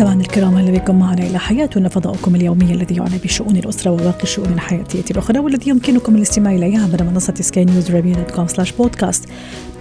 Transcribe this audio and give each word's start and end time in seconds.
سمعنا 0.00 0.20
الكرام 0.20 0.56
أهلا 0.56 0.70
بكم 0.70 0.98
معنا 0.98 1.22
إلى 1.22 1.38
حياتنا 1.38 1.88
فضاؤكم 1.88 2.34
اليومي 2.34 2.74
الذي 2.74 2.96
يعنى 2.96 3.18
بشؤون 3.24 3.56
الأسرة 3.56 3.90
وباقي 3.90 4.22
الشؤون 4.22 4.52
الحياتية 4.52 5.04
الأخرى 5.10 5.38
والذي 5.38 5.70
يمكنكم 5.70 6.16
الاستماع 6.16 6.52
إليه 6.52 6.78
عبر 6.78 7.02
منصة 7.02 7.34
سكاي 7.40 7.64
نيوز 7.64 7.90
dot 7.90 8.30
com 8.30 8.46
slash 8.46 8.72
بودكاست 8.72 9.24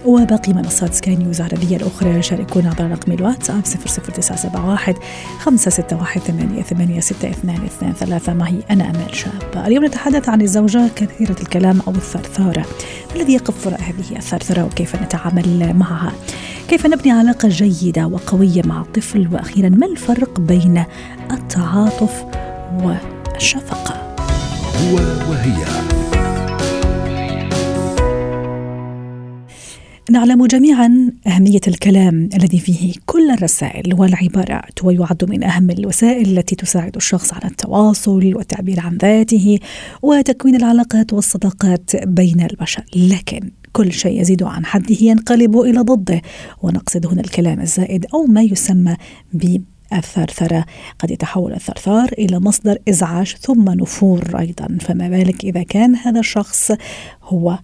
وباقي 0.05 0.54
منصات 0.54 0.94
سكاي 0.94 1.16
نيوز 1.16 1.41
العربية 1.41 1.77
الأخرى 1.77 2.22
شاركونا 2.22 2.70
عبر 2.70 2.91
رقم 2.91 3.12
الواتساب 3.12 3.62
00971 3.66 4.96
561 5.40 6.22
88 6.22 7.02
6223 7.02 8.38
معي 8.38 8.60
أنا 8.70 8.90
أمال 8.90 9.16
شاب. 9.16 9.66
اليوم 9.66 9.86
نتحدث 9.86 10.30
عن 10.30 10.41
الزوجة 10.41 10.88
كثيرة 10.96 11.36
الكلام 11.41 11.80
أو 11.88 11.91
الثرثارة 11.91 12.66
ما 13.10 13.16
الذي 13.16 13.34
يقف 13.34 13.68
وراء 13.68 13.82
هذه 13.82 14.18
الثرثرة 14.18 14.63
وكيف 14.63 14.96
نتعامل 14.96 15.74
معها؟ 15.74 16.12
كيف 16.70 16.86
نبني 16.86 17.12
علاقة 17.12 17.50
جيدة 17.50 18.08
وقوية 18.08 18.62
مع 18.66 18.82
الطفل 18.82 19.27
وأخيرا 19.34 19.70
ما 19.70 19.86
الفرق 19.88 20.40
بين 20.40 20.84
التعاطف 21.32 22.26
والشفقة؟ 22.84 24.16
هو 24.76 24.96
وهي. 25.30 25.66
نعلم 30.12 30.46
جميعا 30.46 31.12
أهمية 31.27 31.62
الكلام 31.68 32.30
الذي 32.34 32.60
فيه 32.60 32.93
كل 33.05 33.32
الرسائل 33.32 33.93
والعبارات 33.93 34.84
ويعد 34.84 35.30
من 35.30 35.43
أهم 35.43 35.70
الوسائل 35.70 36.38
التي 36.38 36.55
تساعد 36.55 36.96
الشخص 36.96 37.34
على 37.34 37.46
التواصل 37.46 38.36
والتعبير 38.36 38.80
عن 38.80 38.98
ذاته 38.98 39.60
وتكوين 40.02 40.55
العلاقات 40.55 41.13
والصداقات 41.13 41.96
بين 42.05 42.41
البشر. 42.52 42.84
لكن 42.96 43.52
كل 43.73 43.91
شيء 43.91 44.21
يزيد 44.21 44.43
عن 44.43 44.65
حده 44.65 44.98
ينقلب 45.01 45.59
إلى 45.59 45.79
ضده. 45.79 46.21
ونقصد 46.62 47.05
هنا 47.05 47.21
الكلام 47.21 47.59
الزائد 47.62 48.05
أو 48.13 48.25
ما 48.25 48.41
يسمى 48.41 48.95
ب 49.34 49.62
الثرثرة 49.93 50.65
قد 50.99 51.12
يتحول 51.12 51.53
الثرثار 51.53 52.09
إلى 52.17 52.40
مصدر 52.40 52.77
إزعاج 52.90 53.35
ثم 53.41 53.70
نفور 53.70 54.40
أيضا. 54.40 54.77
فما 54.81 55.09
بالك 55.09 55.43
إذا 55.43 55.63
كان 55.63 55.95
هذا 55.95 56.20
الشخص 56.20 56.71
هو 57.23 57.59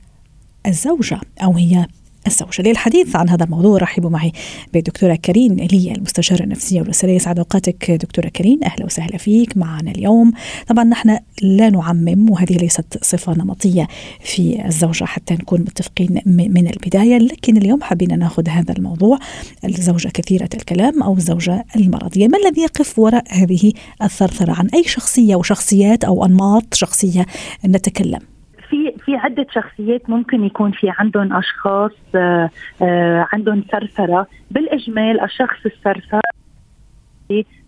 الزوجة 0.67 1.19
أو 1.43 1.53
هي 1.53 1.87
الزوجة 2.27 2.61
للحديث 2.61 3.15
عن 3.15 3.29
هذا 3.29 3.43
الموضوع. 3.43 3.77
رحبوا 3.77 4.09
معي 4.09 4.31
بالدكتورة 4.73 5.15
كريم 5.15 5.53
لي 5.53 5.91
المستشارة 5.91 6.43
النفسية 6.43 6.81
والأسرية 6.81 7.15
يسعد 7.15 7.39
أوقاتك 7.39 7.91
دكتورة 7.91 8.27
كريم. 8.27 8.59
أهلا 8.63 8.85
وسهلا 8.85 9.17
فيك 9.17 9.57
معنا 9.57 9.91
اليوم. 9.91 10.31
طبعا 10.67 10.83
نحن 10.83 11.19
لا 11.41 11.69
نعمم 11.69 12.29
وهذه 12.29 12.53
ليست 12.53 13.03
صفة 13.03 13.33
نمطية 13.33 13.87
في 14.19 14.65
الزوجة 14.65 15.03
حتى 15.03 15.33
نكون 15.33 15.61
متفقين 15.61 16.21
من 16.25 16.67
البداية 16.67 17.17
لكن 17.17 17.57
اليوم 17.57 17.83
حبينا 17.83 18.15
نأخذ 18.15 18.49
هذا 18.49 18.73
الموضوع. 18.73 19.19
الزوجة 19.65 20.07
كثيرة 20.07 20.49
الكلام 20.53 21.03
أو 21.03 21.13
الزوجة 21.13 21.65
المرضية. 21.75 22.27
ما 22.27 22.37
الذي 22.37 22.61
يقف 22.61 22.99
وراء 22.99 23.23
هذه 23.29 23.71
الثرثرة؟ 24.01 24.53
عن 24.53 24.67
أي 24.73 24.83
شخصية 24.83 25.35
وشخصيات 25.35 26.03
أو 26.03 26.25
أنماط 26.25 26.73
شخصية 26.73 27.25
نتكلم؟ 27.65 28.34
في 28.69 28.91
في 29.05 29.15
عدة 29.15 29.47
شخصيات 29.51 30.09
ممكن 30.09 30.43
يكون 30.43 30.71
في 30.71 30.91
عندهم 30.99 31.33
أشخاص 31.33 31.91
آآ 32.15 32.49
آآ 32.81 33.27
عندهم 33.33 33.63
ثرثرة. 33.71 34.27
بالإجمال 34.51 35.21
الشخص 35.21 35.65
الثرثار 35.65 36.21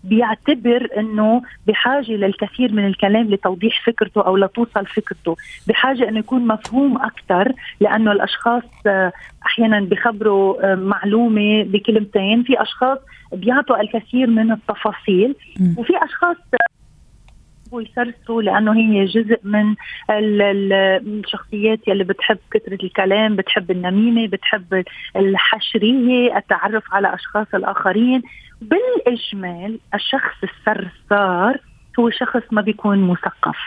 بيعتبر 0.04 0.88
إنه 0.98 1.42
بحاجة 1.68 2.12
للكثير 2.12 2.74
من 2.74 2.88
الكلام 2.88 3.30
لتوضيح 3.30 3.86
فكرته 3.86 4.22
أو 4.22 4.38
لتوصل 4.38 4.86
فكرته، 4.86 5.36
بحاجة 5.68 6.10
إنه 6.10 6.20
يكون 6.20 6.48
مفهوم 6.48 6.98
أكثر 6.98 7.54
لأنه 7.82 8.12
الأشخاص 8.12 8.64
أحيانا 9.46 9.80
بخبروا 9.80 10.76
معلومة 10.76 11.64
بكلمتين، 11.64 12.44
في 12.44 12.62
أشخاص 12.62 12.98
بيعطوا 13.34 13.82
الكثير 13.82 14.28
من 14.28 14.52
التفاصيل. 14.52 15.36
وفي 15.78 15.94
أشخاص 16.04 16.38
ويسرسوا 17.72 18.42
لأنه 18.42 18.74
هي 18.76 19.06
جزء 19.06 19.40
من 19.44 19.76
الشخصيات 20.10 21.88
يلي 21.88 22.04
بتحب 22.04 22.38
كثرة 22.52 22.84
الكلام 22.84 23.36
بتحب 23.36 23.72
النميمة 23.72 24.28
بتحب 24.28 24.84
الحشرية 25.16 26.38
التعرف 26.38 26.84
على 26.94 27.14
أشخاص 27.14 27.48
الآخرين. 27.54 28.22
بالإجمال 28.62 29.80
الشخص 29.94 30.36
الثرثار 30.44 31.58
هو 32.00 32.10
شخص 32.10 32.42
ما 32.52 32.62
بيكون 32.62 33.08
مثقف 33.08 33.58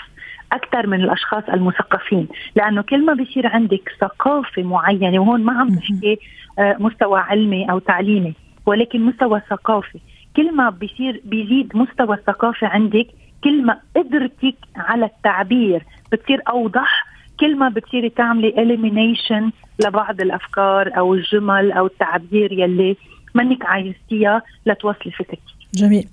أكثر 0.53 0.87
من 0.87 1.01
الأشخاص 1.01 1.45
المثقفين. 1.49 2.29
لأنه 2.57 2.83
كل 2.83 3.05
ما 3.07 3.15
بيصير 3.15 3.47
عندك 3.47 3.93
ثقافة 4.01 4.63
معينة 4.63 5.19
وهون 5.21 5.45
ما 5.45 5.53
عم 5.61 5.69
بحكي 5.69 6.19
مستوى 6.59 7.21
علمي 7.21 7.71
أو 7.71 7.79
تعليمي 7.79 8.35
ولكن 8.67 9.01
مستوى 9.01 9.41
ثقافي. 9.51 9.99
كل 10.37 10.57
ما 10.57 10.71
بيصير 10.71 11.21
بيزيد 11.25 11.77
مستوى 11.77 12.17
الثقافة 12.17 12.67
عندك 12.67 13.07
كل 13.45 13.67
ما 13.67 13.81
قدرتك 13.97 14.57
على 14.77 15.05
التعبير 15.05 15.83
بتصير 16.13 16.43
أوضح. 16.49 17.07
كل 17.41 17.57
ما 17.57 17.69
بتصيري 17.69 18.11
تعملي 18.11 18.49
اليمينيشن 18.49 19.51
لبعض 19.85 20.21
الأفكار 20.21 20.99
أو 20.99 21.15
الجمل 21.15 21.73
أو 21.73 21.87
التعبير 21.87 22.53
يلي 22.53 22.97
منك 23.35 23.65
عايزتيها 23.65 24.43
لتوصلي 24.67 25.13
فكرتك 25.19 25.39
جميل. 25.75 26.09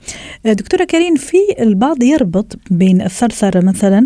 دكتورة 0.45 0.83
كريم 0.83 1.15
في 1.15 1.37
البعض 1.59 2.03
يربط 2.03 2.59
بين 2.71 3.01
الثرثرة 3.01 3.65
مثلا 3.65 4.05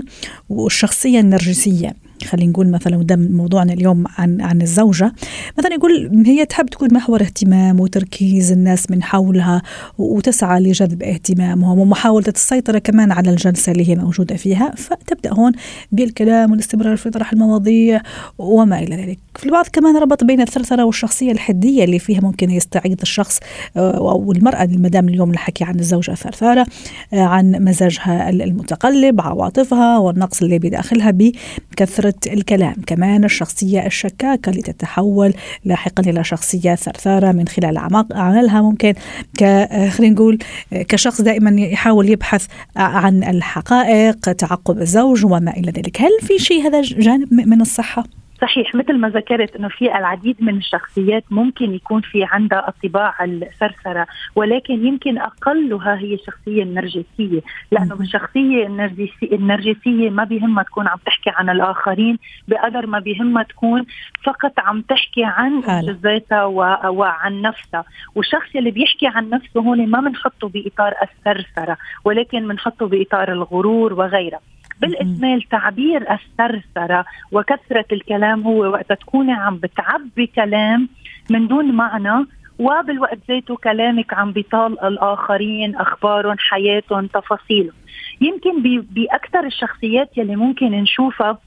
والشخصية 0.50 1.20
النرجسية. 1.20 1.94
خلينا 2.26 2.52
نقول 2.52 2.70
مثلا 2.70 2.98
وده 2.98 3.16
موضوعنا 3.16 3.74
اليوم 3.74 4.04
عن 4.18 4.42
عن 4.42 4.62
الزوجة. 4.62 5.14
مثلا 5.58 5.74
يقول 5.74 6.24
هي 6.26 6.46
تحب 6.46 6.66
تكون 6.66 6.94
محور 6.94 7.22
اهتمام 7.22 7.80
وتركيز 7.80 8.52
الناس 8.52 8.92
من 8.92 9.04
حولها 9.04 9.62
وتسعى 9.98 10.60
لجذب 10.60 11.04
اهتمامهم 11.04 11.80
ومحاولة 11.80 12.28
السيطرة 12.28 12.80
كمان 12.80 13.12
على 13.12 13.30
الجلسة 13.30 13.72
اللي 13.72 13.90
هي 13.90 13.96
موجودة 13.96 14.36
فيها. 14.36 14.74
فتبدأ 14.78 15.34
هون 15.34 15.52
بالكلام 15.92 16.52
والاستمرار 16.52 16.98
في 16.98 17.10
طرح 17.10 17.34
المواضيع 17.34 18.02
وما 18.38 18.80
إلى 18.80 18.96
ذلك. 18.96 19.20
في 19.36 19.46
البعض 19.46 19.66
كمان 19.74 19.98
ربط 19.98 20.24
بين 20.24 20.42
الثرثرة 20.42 20.84
والشخصية 20.84 21.32
الحدية 21.32 21.84
اللي 21.84 22.00
فيها 22.00 22.22
ممكن 22.22 22.50
يستعيد 22.50 23.02
الشخص 23.02 23.40
أو 23.78 24.32
المرأة 24.32 24.64
المدام 24.64 25.10
اليوم 25.10 25.32
الحكي 25.32 25.64
عن 25.64 25.80
الزوجة 25.80 26.12
الثرثاره 26.12 26.66
عن 27.14 27.52
مزاجها 27.52 28.30
المتقلب 28.30 29.22
عواطفها 29.22 29.98
والنقص 29.98 30.42
اللي 30.42 30.60
بداخلها 30.60 31.12
بكثرة 31.12 32.11
الكلام. 32.28 32.76
كمان 32.88 33.24
الشخصية 33.24 33.86
الشكاكة 33.86 34.50
اللي 34.50 34.62
تتحول 34.62 35.34
لاحقا 35.66 36.04
إلى 36.10 36.24
شخصية 36.24 36.76
ثرثارة 36.76 37.32
من 37.32 37.48
خلال 37.48 37.78
أعمالها 38.12 38.62
ممكن. 38.62 38.94
ك 39.38 39.44
خلينا 39.90 40.14
نقول 40.14 40.38
كشخص 40.72 41.22
دائما 41.22 41.62
يحاول 41.62 42.10
يبحث 42.10 42.46
عن 42.78 43.24
الحقائق 43.24 44.32
تعقب 44.32 44.82
الزوج 44.82 45.26
وما 45.26 45.52
إلى 45.58 45.72
ذلك. 45.72 46.02
هل 46.02 46.12
في 46.22 46.40
شيء 46.40 46.68
هذا 46.68 46.82
جانب 46.82 47.34
من 47.34 47.62
الصحة؟ 47.62 48.04
صحيح 48.42 48.76
مثل 48.76 48.98
ما 48.98 49.10
ذكرت 49.10 49.56
إنه 49.56 49.70
في 49.70 49.98
العديد 49.98 50.44
من 50.44 50.58
الشخصيات 50.58 51.24
ممكن 51.32 51.74
يكون 51.74 52.02
في 52.02 52.24
عندها 52.24 52.68
الطباع 52.68 53.24
الثرثرة 53.24 54.08
ولكن 54.36 54.88
يمكن 54.88 55.18
أقلها 55.18 55.96
هي 56.00 56.14
الشخصية 56.14 56.64
النرجسية. 56.64 57.42
لأنه 57.72 57.96
بالشخصيه 57.96 58.68
النرجسيه 58.68 59.36
النرجسية 59.36 60.10
ما 60.10 60.24
بيهمها 60.24 60.64
تكون 60.64 60.88
عم 60.88 60.98
تحكي 61.06 61.30
عن 61.30 61.50
الآخرين 61.50 62.18
بقدر 62.48 62.88
ما 62.88 63.00
بيهمها 63.00 63.44
تكون 63.44 63.86
فقط 64.24 64.54
عم 64.58 64.82
تحكي 64.82 65.24
عن 65.24 65.64
انجازاتها 65.64 66.46
وعن 66.90 67.42
نفسها. 67.42 67.84
والشخص 68.16 68.56
اللي 68.56 68.72
بيحكي 68.72 69.08
عن 69.08 69.30
نفسه 69.30 69.62
هون 69.62 69.88
ما 69.88 70.02
بنحطه 70.02 70.50
بإطار 70.50 70.94
الثرثرة 71.04 71.78
ولكن 72.06 72.48
بنحطه 72.48 72.88
بإطار 72.88 73.32
الغرور 73.32 73.94
وغيرها. 73.94 74.40
بالاجمال 74.82 75.42
تعبير 75.42 76.12
الثرثرة 76.12 77.06
وكثرة 77.32 77.86
الكلام 77.92 78.42
هو 78.42 78.66
وقت 78.66 78.94
تكوني 78.94 79.34
عم 79.34 79.58
بتعبي 79.58 80.28
كلام 80.36 80.90
من 81.30 81.48
دون 81.48 81.72
معنى 81.72 82.26
وبالوقت 82.60 83.18
ذاته 83.30 83.56
كلامك 83.56 84.14
عم 84.14 84.32
بيطال 84.32 84.84
الآخرين 84.84 85.76
أخبارهم 85.76 86.36
حياتهم 86.40 87.08
تفاصيلهم. 87.08 87.74
يمكن 88.22 88.62
بأكثر 88.92 89.46
الشخصيات 89.46 90.18
يلي 90.18 90.36
ممكن 90.36 90.72
نشوفها 90.72 91.38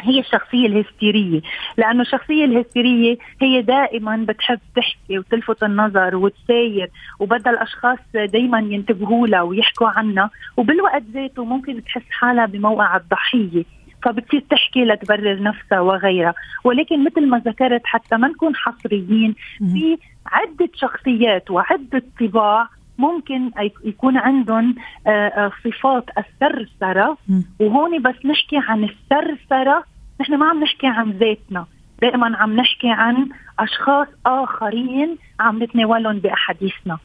هي 0.00 0.20
الشخصية 0.20 0.66
الهستيرية 0.66 1.40
لأنه 1.76 2.02
الشخصية 2.02 2.44
الهستيرية 2.44 3.16
هي 3.42 3.62
دائما 3.62 4.24
بتحب 4.28 4.58
تحكي 4.76 5.18
وتلفت 5.18 5.62
النظر 5.62 6.16
وتساير 6.16 6.90
وبدها 7.20 7.52
الأشخاص 7.52 7.98
دائما 8.14 8.58
ينتبهوا 8.58 9.26
لها 9.26 9.42
ويحكوا 9.42 9.88
عنها 9.88 10.30
وبالوقت 10.56 11.02
ذاته 11.02 11.44
ممكن 11.44 11.84
تحس 11.84 12.10
حالها 12.10 12.46
بموقع 12.46 12.96
الضحية 12.96 13.64
فبتصير 14.02 14.44
تحكي 14.50 14.84
لتبرر 14.84 15.42
نفسها 15.42 15.80
وغيرها. 15.80 16.34
ولكن 16.64 17.04
مثل 17.04 17.26
ما 17.28 17.38
ذكرت 17.38 17.82
حتى 17.84 18.16
ما 18.16 18.28
نكون 18.28 18.56
حصريين 18.56 19.34
في 19.58 19.98
عدة 20.26 20.68
شخصيات 20.74 21.50
وعدة 21.50 22.02
طباع 22.20 22.68
ممكن 22.98 23.50
يكون 23.84 24.16
عندهم 24.16 24.74
آه، 25.06 25.10
آه، 25.10 25.52
صفات 25.64 26.04
السرسرة 26.18 27.18
وهون 27.60 28.02
بس 28.02 28.14
نحكي 28.24 28.56
عن 28.56 28.84
السرسرة 28.84 29.84
نحن 30.20 30.34
ما 30.34 30.46
عم 30.46 30.62
نحكي 30.62 30.86
عن 30.86 31.10
ذاتنا. 31.10 31.66
دائما 32.02 32.36
عم 32.36 32.56
نحكي 32.56 32.88
عن 32.88 33.28
أشخاص 33.58 34.06
آخرين 34.26 35.16
عم 35.40 35.62
نتناولهم 35.62 36.18
بأحاديثنا. 36.18 36.98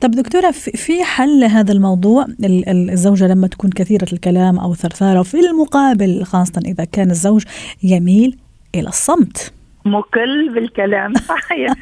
طب 0.00 0.10
دكتورة 0.10 0.50
في 0.50 1.04
حل 1.04 1.40
لهذا 1.40 1.72
الموضوع؟ 1.72 2.26
الزوجة 2.68 3.26
لما 3.26 3.46
تكون 3.46 3.70
كثيرة 3.70 4.06
الكلام 4.12 4.58
أو 4.58 4.74
ثرثارة 4.74 5.22
في 5.22 5.40
المقابل 5.40 6.24
خاصة 6.24 6.62
إذا 6.64 6.84
كان 6.84 7.10
الزوج 7.10 7.44
يميل 7.82 8.38
إلى 8.74 8.88
الصمت. 8.88 9.54
مكل 9.84 10.54
بالكلام. 10.54 11.14
صحيح. 11.34 11.72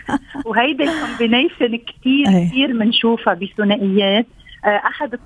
وهيدي 0.44 0.82
الكومبينيشن 0.82 1.76
كثير 1.76 2.26
كثير 2.26 2.72
بنشوفها 2.78 3.34
بثنائيات. 3.34 4.26
آه، 4.64 4.68
أحد 4.68 5.18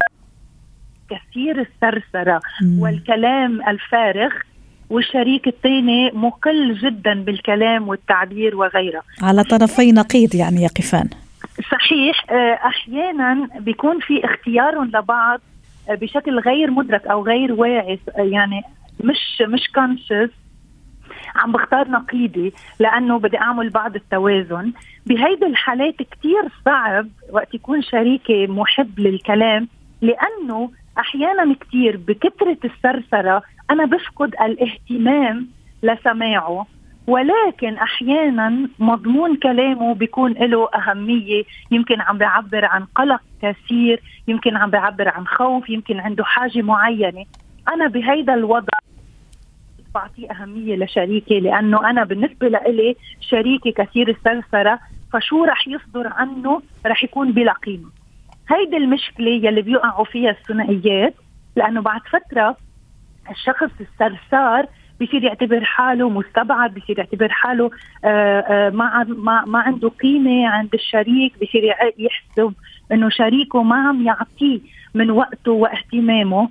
كثير 1.10 1.60
الثرثرة 1.60 2.40
والكلام 2.78 3.68
الفارغ 3.68 4.30
والشريك 4.90 5.48
الثاني 5.48 6.10
مقل 6.10 6.74
جدا 6.74 7.14
بالكلام 7.14 7.88
والتعبير 7.88 8.56
وغيره. 8.56 9.02
على 9.22 9.42
طرفي 9.42 9.92
نقيض 9.92 10.34
يعني 10.34 10.62
يقفان 10.62 11.08
صحيح. 11.72 12.30
آه، 12.30 12.58
أحيانا 12.66 13.48
بيكون 13.58 14.00
في 14.00 14.24
اختيار 14.24 14.84
لبعض 14.84 15.40
آه، 15.90 15.94
بشكل 15.94 16.38
غير 16.38 16.70
مدرك 16.70 17.06
أو 17.06 17.24
غير 17.24 17.52
واعي. 17.52 17.98
يعني 18.16 18.62
مش 19.00 19.42
مش 19.48 19.70
كونشس 19.74 20.30
عم 21.36 21.52
بختار 21.52 21.88
نقيضي 21.88 22.52
لأنه 22.80 23.18
بدي 23.18 23.38
أعمل 23.38 23.70
بعض 23.70 23.94
التوازن. 23.94 24.72
بهيدي 25.06 25.46
الحالات 25.46 25.96
كتير 25.96 26.42
صعب 26.64 27.06
وقت 27.30 27.54
يكون 27.54 27.82
شريكي 27.82 28.46
محب 28.46 29.00
للكلام 29.00 29.68
لأنه 30.02 30.70
أحيانا 30.98 31.54
كتير 31.60 31.96
بكثره 31.96 32.58
الثرثرة 32.64 33.42
أنا 33.70 33.84
بفقد 33.84 34.34
الاهتمام 34.40 35.46
لسماعه. 35.82 36.66
ولكن 37.06 37.74
أحيانا 37.74 38.68
مضمون 38.78 39.36
كلامه 39.36 39.94
بيكون 39.94 40.32
له 40.32 40.68
أهمية. 40.74 41.42
يمكن 41.70 42.00
عم 42.00 42.18
بيعبر 42.18 42.64
عن 42.64 42.84
قلق 42.84 43.20
كثير 43.42 44.00
يمكن 44.28 44.56
عم 44.56 44.70
بيعبر 44.70 45.08
عن 45.08 45.26
خوف 45.26 45.70
يمكن 45.70 46.00
عنده 46.00 46.24
حاجة 46.24 46.62
معينة. 46.62 47.24
أنا 47.68 47.86
بهيدا 47.86 48.34
الوضع 48.34 48.78
بعطيه 49.96 50.30
أهمية 50.30 50.76
لشريكي 50.76 51.40
لأنه 51.40 51.90
أنا 51.90 52.04
بالنسبة 52.04 52.48
لإلي 52.48 52.96
شريكي 53.30 53.72
كثير 53.72 54.08
السلسلة 54.08 54.78
فشو 55.12 55.44
رح 55.44 55.68
يصدر 55.68 56.06
عنه 56.06 56.62
رح 56.86 57.04
يكون 57.04 57.32
بلا 57.32 57.52
قيمة. 57.52 57.90
هيدي 58.50 58.76
المشكلة 58.76 59.30
يلي 59.30 59.62
بيقعوا 59.62 60.04
فيها 60.04 60.30
الثنائيات 60.30 61.14
لأنه 61.56 61.80
بعد 61.80 62.00
فترة 62.12 62.56
الشخص 63.30 63.70
السرسار 63.80 64.66
بصير 65.00 65.24
يعتبر 65.24 65.64
حاله 65.64 66.08
مستبعد 66.08 66.74
بصير 66.74 66.98
يعتبر 66.98 67.28
حاله 67.28 67.70
آآ 68.04 68.44
آآ 68.48 68.70
ما 68.70 69.04
ما 69.04 69.44
ما 69.46 69.58
عنده 69.58 69.88
قيمة 69.88 70.48
عند 70.48 70.74
الشريك 70.74 71.32
بصير 71.42 71.74
يحسب 71.98 72.52
إنه 72.92 73.08
شريكه 73.08 73.62
ما 73.62 73.88
عم 73.88 74.06
يعطيه 74.06 74.60
من 74.94 75.10
وقته 75.10 75.52
واهتمامه. 75.52 76.48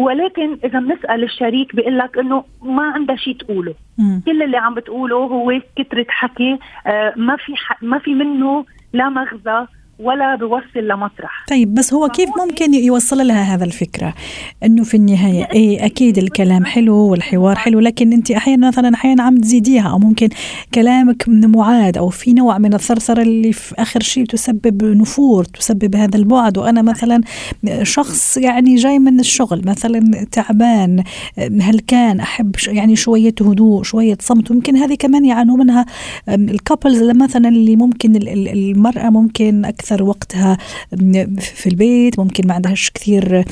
ولكن 0.00 0.58
إذا 0.64 0.78
بنسأل 0.80 1.24
الشريك 1.24 1.76
بيقول 1.76 1.98
لك 1.98 2.18
إنه 2.18 2.44
ما 2.62 2.82
عنده 2.82 3.16
شيء 3.16 3.36
تقوله 3.36 3.74
مم. 3.98 4.22
كل 4.26 4.42
اللي 4.42 4.56
عم 4.56 4.74
بتقوله 4.74 5.16
هو 5.16 5.60
كثره 5.76 6.06
حكي 6.08 6.58
آه 6.86 7.12
ما 7.16 7.36
في 7.36 7.52
ما 7.82 7.98
في 7.98 8.14
منه 8.14 8.64
لا 8.92 9.08
مغزى 9.08 9.66
ولا 10.02 10.36
بوصل 10.36 10.88
لمطرح. 10.88 11.44
طيب 11.48 11.74
بس 11.74 11.94
هو 11.94 12.08
كيف 12.08 12.28
ممكن 12.44 12.74
يوصل 12.74 13.26
لها 13.26 13.54
هذا 13.54 13.64
الفكرة؟ 13.64 14.14
إنه 14.64 14.84
في 14.84 14.96
النهاية 14.96 15.48
إيه 15.52 15.86
أكيد 15.86 16.18
الكلام 16.18 16.64
حلو 16.64 16.96
والحوار 16.96 17.56
حلو 17.56 17.80
لكن 17.80 18.12
أنت 18.12 18.30
أحيانا 18.30 18.68
مثلا 18.68 18.94
أحيانا 18.94 19.22
عم 19.22 19.36
تزيديها 19.36 19.88
أو 19.88 19.98
ممكن 19.98 20.28
كلامك 20.74 21.24
معاد 21.28 21.98
أو 21.98 22.08
في 22.08 22.32
نوع 22.32 22.58
من 22.58 22.74
الثرثرة 22.74 23.22
اللي 23.22 23.52
في 23.52 23.74
آخر 23.78 24.00
شيء 24.00 24.24
تسبب 24.24 24.84
نفور 24.84 25.44
تسبب 25.44 25.96
هذا 25.96 26.16
البعد. 26.16 26.58
وأنا 26.58 26.82
مثلا 26.82 27.20
شخص 27.82 28.36
يعني 28.36 28.74
جاي 28.74 28.98
من 28.98 29.20
الشغل 29.20 29.62
مثلا 29.66 30.26
تعبان 30.32 31.02
هل 31.38 31.80
كان 31.80 32.20
احب 32.20 32.54
يعني 32.68 32.96
شوية 32.96 33.34
هدوء 33.40 33.82
شوية 33.82 34.16
صمت. 34.20 34.50
ويمكن 34.50 34.76
هذه 34.76 34.94
كمان 34.94 35.24
يعانوا 35.24 35.56
منها 35.56 35.86
الكابلز 36.28 37.02
مثلا 37.02 37.48
اللي 37.48 37.76
ممكن 37.76 38.16
المرأة 38.26 39.10
ممكن 39.10 39.64
أكثر 39.64 39.89
أكثر 39.90 40.02
وقتها 40.02 40.56
في 41.40 41.66
البيت 41.66 42.18
ممكن 42.18 42.46
ما 42.48 42.54
عندهاش 42.54 42.90
كثير 42.90 43.44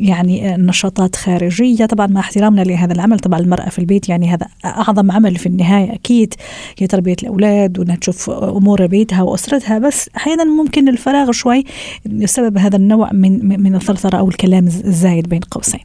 يعني 0.00 0.56
نشاطات 0.56 1.16
خارجية. 1.16 1.86
طبعا 1.86 2.06
مع 2.06 2.20
احترامنا 2.20 2.62
لهذا 2.62 2.92
العمل 2.92 3.18
طبعا 3.18 3.38
المرأة 3.38 3.68
في 3.68 3.78
البيت 3.78 4.08
يعني 4.08 4.28
هذا 4.28 4.46
أعظم 4.64 5.10
عمل 5.10 5.36
في 5.36 5.46
النهاية 5.46 5.94
أكيد 5.94 6.34
هي 6.78 6.86
تربية 6.86 7.16
الأولاد 7.22 7.78
وأنها 7.78 7.96
تشوف 7.96 8.30
أمور 8.30 8.86
بيتها 8.86 9.22
وأسرتها. 9.22 9.78
بس 9.78 10.10
أحيانا 10.16 10.44
ممكن 10.44 10.88
الفراغ 10.88 11.30
شوي 11.30 11.64
بسبب 12.06 12.58
هذا 12.58 12.76
النوع 12.76 13.10
من 13.12 13.62
من 13.62 13.74
الثرثرة 13.74 14.18
أو 14.18 14.28
الكلام 14.28 14.66
الزايد 14.66 15.28
بين 15.28 15.40
قوسين. 15.40 15.80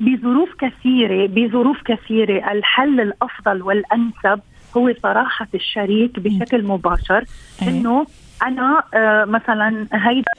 بظروف 0.00 0.48
كثيرة 0.58 1.26
بظروف 1.26 1.76
كثيرة 1.84 2.52
الحل 2.52 3.00
الأفضل 3.00 3.62
والأنسب 3.62 4.40
هو 4.76 4.94
صراحة 5.02 5.48
الشريك 5.54 6.20
بشكل 6.20 6.64
مباشر 6.64 7.24
إيه. 7.62 8.04
أنا 8.42 8.82
آه 8.94 9.24
مثلا 9.24 9.86
هيدا 9.92 10.32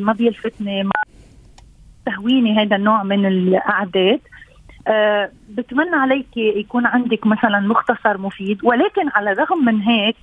ما 0.00 0.12
بيلفتني 0.12 0.82
ما 0.82 0.92
تهويني 2.06 2.62
هذا 2.62 2.76
النوع 2.76 3.02
من 3.02 3.26
القعدات. 3.26 4.20
آه 4.86 5.30
بتمنى 5.50 5.96
عليك 5.96 6.36
يكون 6.36 6.86
عندك 6.86 7.26
مثلا 7.26 7.60
مختصر 7.60 8.18
مفيد 8.18 8.64
ولكن 8.64 9.08
على 9.14 9.32
الرغم 9.32 9.64
من 9.64 9.80
هيك 9.80 10.16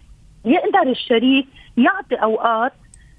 يقدر 0.45 0.91
الشريك 0.91 1.47
يعطي 1.77 2.15
أوقات 2.15 2.73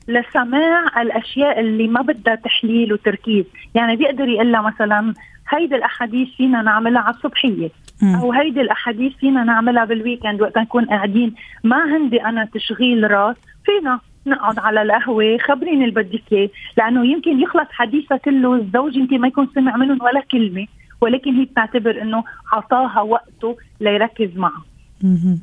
لسماع 0.08 1.02
الأشياء 1.02 1.60
اللي 1.60 1.88
ما 1.88 2.02
بدها 2.02 2.34
تحليل 2.34 2.92
وتركيز. 2.92 3.44
يعني 3.74 3.96
بيقدر 3.96 4.28
يقول 4.28 4.62
مثلا 4.62 5.14
هيدي 5.48 5.76
الأحاديث 5.76 6.28
فينا 6.36 6.62
نعملها 6.62 7.02
على 7.02 7.14
الصبحية. 7.14 7.70
أو 8.02 8.32
هيدي 8.32 8.60
الأحاديث 8.60 9.12
فينا 9.16 9.44
نعملها 9.44 9.84
بالويكند 9.84 10.42
وقت 10.42 10.58
نكون 10.58 10.84
قاعدين. 10.84 11.34
ما 11.64 11.76
عندي 11.76 12.24
أنا 12.24 12.48
تشغيل 12.54 13.10
راس. 13.10 13.36
فينا 13.64 14.00
نقعد 14.26 14.58
على 14.58 14.82
القهوة 14.82 15.38
خبريني 15.38 15.84
اللي 15.84 15.94
بدك 15.94 16.32
إياه. 16.32 16.48
لأنه 16.78 17.06
يمكن 17.06 17.40
يخلص 17.40 17.68
حديثها 17.70 18.16
كله 18.16 18.54
الزوج 18.54 18.96
يمكن 18.96 19.20
ما 19.20 19.28
يكون 19.28 19.48
سمع 19.54 19.76
منهم 19.76 19.98
ولا 20.02 20.20
كلمة. 20.20 20.66
ولكن 21.00 21.34
هي 21.34 21.44
بتعتبر 21.44 22.02
إنه 22.02 22.24
عطاها 22.52 23.00
وقته 23.00 23.56
ليركز 23.80 24.36
معها 24.36 24.62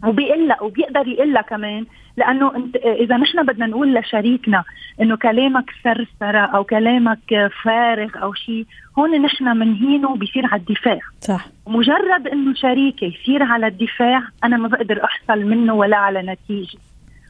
وبيقول 0.03 0.47
لها 0.47 0.61
وبيقدر 0.61 1.07
يقول 1.07 1.33
لها 1.33 1.41
كمان 1.41 1.85
لأنه 2.17 2.55
انت 2.55 2.75
إذا 2.75 3.17
نحن 3.17 3.45
بدنا 3.45 3.65
نقول 3.65 3.95
لشريكنا 3.95 4.63
إنه 5.01 5.15
كلامك 5.15 5.71
سرسرة 5.83 6.39
أو 6.39 6.63
كلامك 6.63 7.51
فارغ 7.63 8.09
أو 8.21 8.33
شيء 8.33 8.65
هون 8.99 9.21
نحن 9.21 9.57
منهينه 9.57 10.15
بيصير 10.15 10.45
على 10.45 10.61
الدفاع. 10.61 10.99
صح. 11.21 11.47
مجرد 11.67 12.27
إنه 12.27 12.53
شريكي 12.53 13.05
يصير 13.05 13.43
على 13.43 13.67
الدفاع 13.67 14.23
أنا 14.43 14.57
ما 14.57 14.67
بقدر 14.67 15.03
أحصل 15.03 15.39
منه 15.43 15.73
ولا 15.73 15.97
على 15.97 16.21
نتيجة. 16.21 16.77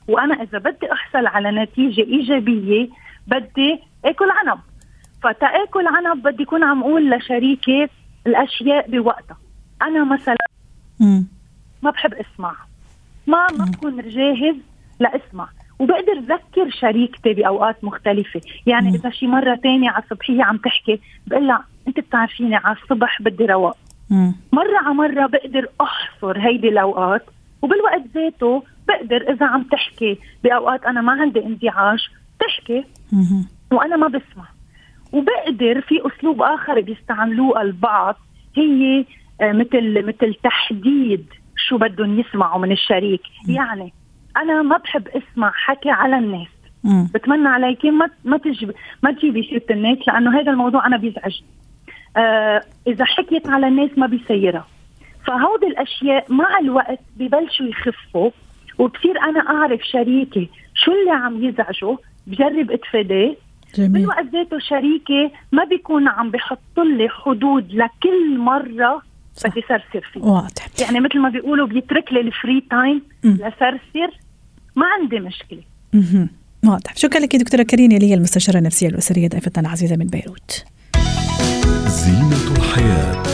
وأنا 0.07 0.33
إذا 0.43 0.57
بدي 0.57 0.91
أحصل 0.91 1.25
على 1.27 1.51
نتيجة 1.51 2.01
إيجابية 2.01 2.89
بدي 3.27 3.79
آكل 4.05 4.29
عنب. 4.29 4.59
فتاكل 5.23 5.87
عنب 5.87 6.23
بدي 6.23 6.43
اكون 6.43 6.63
عم 6.63 6.81
أقول 6.81 7.11
لشريكي 7.11 7.87
الأشياء 8.27 8.91
بوقتها. 8.91 9.37
أنا 9.81 10.03
مثلا 10.03 10.35
م. 10.99 11.23
ما 11.83 11.91
بحب 11.91 12.13
اسمع. 12.13 12.55
ما 13.27 13.47
ما 13.57 13.65
بكون 13.65 14.09
جاهز 14.09 14.55
لاسمع. 14.99 15.47
وبقدر 15.79 16.19
ذكر 16.19 16.69
شريكتي 16.69 17.33
بأوقات 17.33 17.83
مختلفة. 17.83 18.41
يعني 18.65 18.89
إذا 18.95 19.09
شي 19.09 19.27
مرة 19.27 19.55
تانية 19.55 19.89
على 19.89 20.03
الصبحيه 20.03 20.43
عم 20.43 20.57
تحكي 20.57 20.99
بقول 21.27 21.47
لها 21.47 21.63
أنت 21.87 21.99
بتعرفيني 21.99 22.55
على 22.55 22.77
الصبح 22.83 23.21
بدي 23.21 23.45
رواق. 23.45 23.77
مرة 24.53 24.77
على 24.85 24.93
مرة 24.93 25.27
بقدر 25.27 25.67
أحصر 25.81 26.39
هيدي 26.39 26.69
الأوقات 26.69 27.25
وبالوقت 27.61 28.01
ذاته 28.15 28.63
بقدر 28.87 29.31
إذا 29.33 29.45
عم 29.45 29.63
تحكي 29.63 30.17
بأوقات 30.43 30.85
أنا 30.85 31.01
ما 31.01 31.11
عندي 31.11 31.45
انزعاج 31.45 32.07
تحكي. 32.39 32.83
وأنا 33.71 33.95
ما 33.95 34.07
بسمع. 34.07 34.45
وبقدر 35.11 35.81
في 35.81 36.01
أسلوب 36.07 36.41
آخر 36.41 36.81
بيستعملوه 36.81 37.61
البعض 37.61 38.15
هي 38.57 39.05
آه، 39.41 39.51
مثل 39.51 40.05
مثل 40.05 40.33
تحديد 40.43 41.25
شو 41.71 41.77
بدهم 41.77 42.19
يسمعوا 42.19 42.59
من 42.59 42.71
الشريك. 42.71 43.21
يعني 43.47 43.93
أنا 44.37 44.61
ما 44.61 44.77
بحب 44.77 45.07
أسمع 45.07 45.51
حكي 45.55 45.89
على 45.89 46.17
الناس. 46.17 46.47
بتمنى 47.13 47.47
عليك 47.47 47.85
ما 47.85 48.09
ما 48.25 48.37
تجيب 48.37 48.73
ما 49.03 49.11
تجيبي 49.11 49.43
سيره 49.43 49.63
الناس 49.71 49.97
لأنه 50.07 50.39
هذا 50.39 50.51
الموضوع 50.51 50.87
أنا 50.87 50.97
بيزعجني 50.97 51.47
آه 52.17 52.63
إذا 52.87 53.05
حكيت 53.05 53.47
على 53.47 53.67
الناس 53.67 53.89
ما 53.97 54.07
بيسيرها 54.07 54.67
فهودي 55.25 55.67
الأشياء 55.67 56.33
مع 56.33 56.59
الوقت 56.59 56.99
ببلشوا 57.17 57.65
يخفوا 57.65 58.29
وبصير 58.79 59.19
أنا 59.19 59.39
أعرف 59.39 59.81
شريكي 59.83 60.49
شو 60.75 60.91
اللي 60.91 61.11
عم 61.11 61.43
يزعجه 61.43 61.97
بجرب 62.27 62.71
اتفاداه. 62.71 63.35
جميل. 63.75 63.91
بالوقت 63.91 64.25
ذاته 64.25 64.59
شريكي 64.59 65.31
ما 65.51 65.63
بيكون 65.63 66.07
عم 66.07 66.31
بحط 66.31 66.79
لي 66.79 67.09
حدود 67.09 67.73
لكل 67.73 68.37
مرة. 68.37 69.01
بدي 69.45 69.61
سرسر 69.61 70.07
فيه 70.13 70.21
واضح. 70.21 70.67
يعني 70.81 70.99
مثل 70.99 71.19
ما 71.19 71.29
بيقولوا 71.29 71.67
بيترك 71.67 72.13
لي 72.13 72.19
الفري 72.21 72.63
تايم. 72.69 73.01
لسرسر 73.23 74.19
ما 74.75 74.85
عندي 74.99 75.19
مشكلة. 75.19 75.63
واضح 76.65 76.95
شكرا 76.95 77.19
لك 77.19 77.35
دكتورة 77.35 77.63
كريم 77.63 77.91
يلي 77.91 78.13
المستشارة 78.13 78.57
النفسية 78.57 78.87
الأسرية 78.87 79.27
ضيفتنا 79.27 79.67
العزيزة 79.67 79.95
من 79.95 80.07
بيروت 80.07 80.65
زينة 81.87 82.57
الحياة 82.57 83.30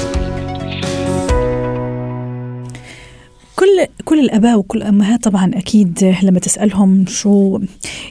كل 3.59 3.85
كل 4.05 4.19
الأباء 4.19 4.57
وكل 4.57 4.77
الأمهات 4.77 5.23
طبعا 5.23 5.51
أكيد 5.53 6.15
لما 6.23 6.39
تسألهم 6.39 7.05
شو 7.07 7.59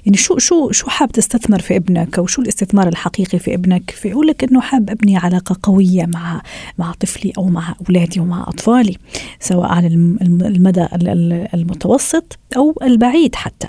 يعني 0.07 0.17
شو 0.17 0.39
شو 0.39 0.71
شو 0.71 0.87
حاب 0.91 1.13
تستثمر 1.13 1.59
في 1.59 1.77
ابنك 1.77 2.19
أو 2.19 2.27
شو 2.27 2.43
الاستثمار 2.43 2.89
الحقيقي 2.89 3.39
في 3.39 3.55
ابنك 3.55 3.91
فيقول 3.91 4.27
لك 4.27 4.45
إنه 4.45 4.61
حاب 4.61 4.91
أبني 4.91 5.17
علاقة 5.17 5.57
قوية 5.63 6.07
مع 6.07 6.43
مع 6.79 6.93
طفلي 7.01 7.33
أو 7.39 7.49
مع 7.49 7.75
أولادي 7.89 8.21
ومع 8.21 8.43
أطفالي 8.49 8.97
سواء 9.41 9.69
على 9.69 9.87
الم- 9.87 10.19
الم- 10.23 10.43
المدى 10.45 10.83
ال- 10.83 11.09
ال- 11.09 11.49
المتوسط 11.55 12.39
أو 12.57 12.75
البعيد 12.83 13.35
حتى. 13.35 13.69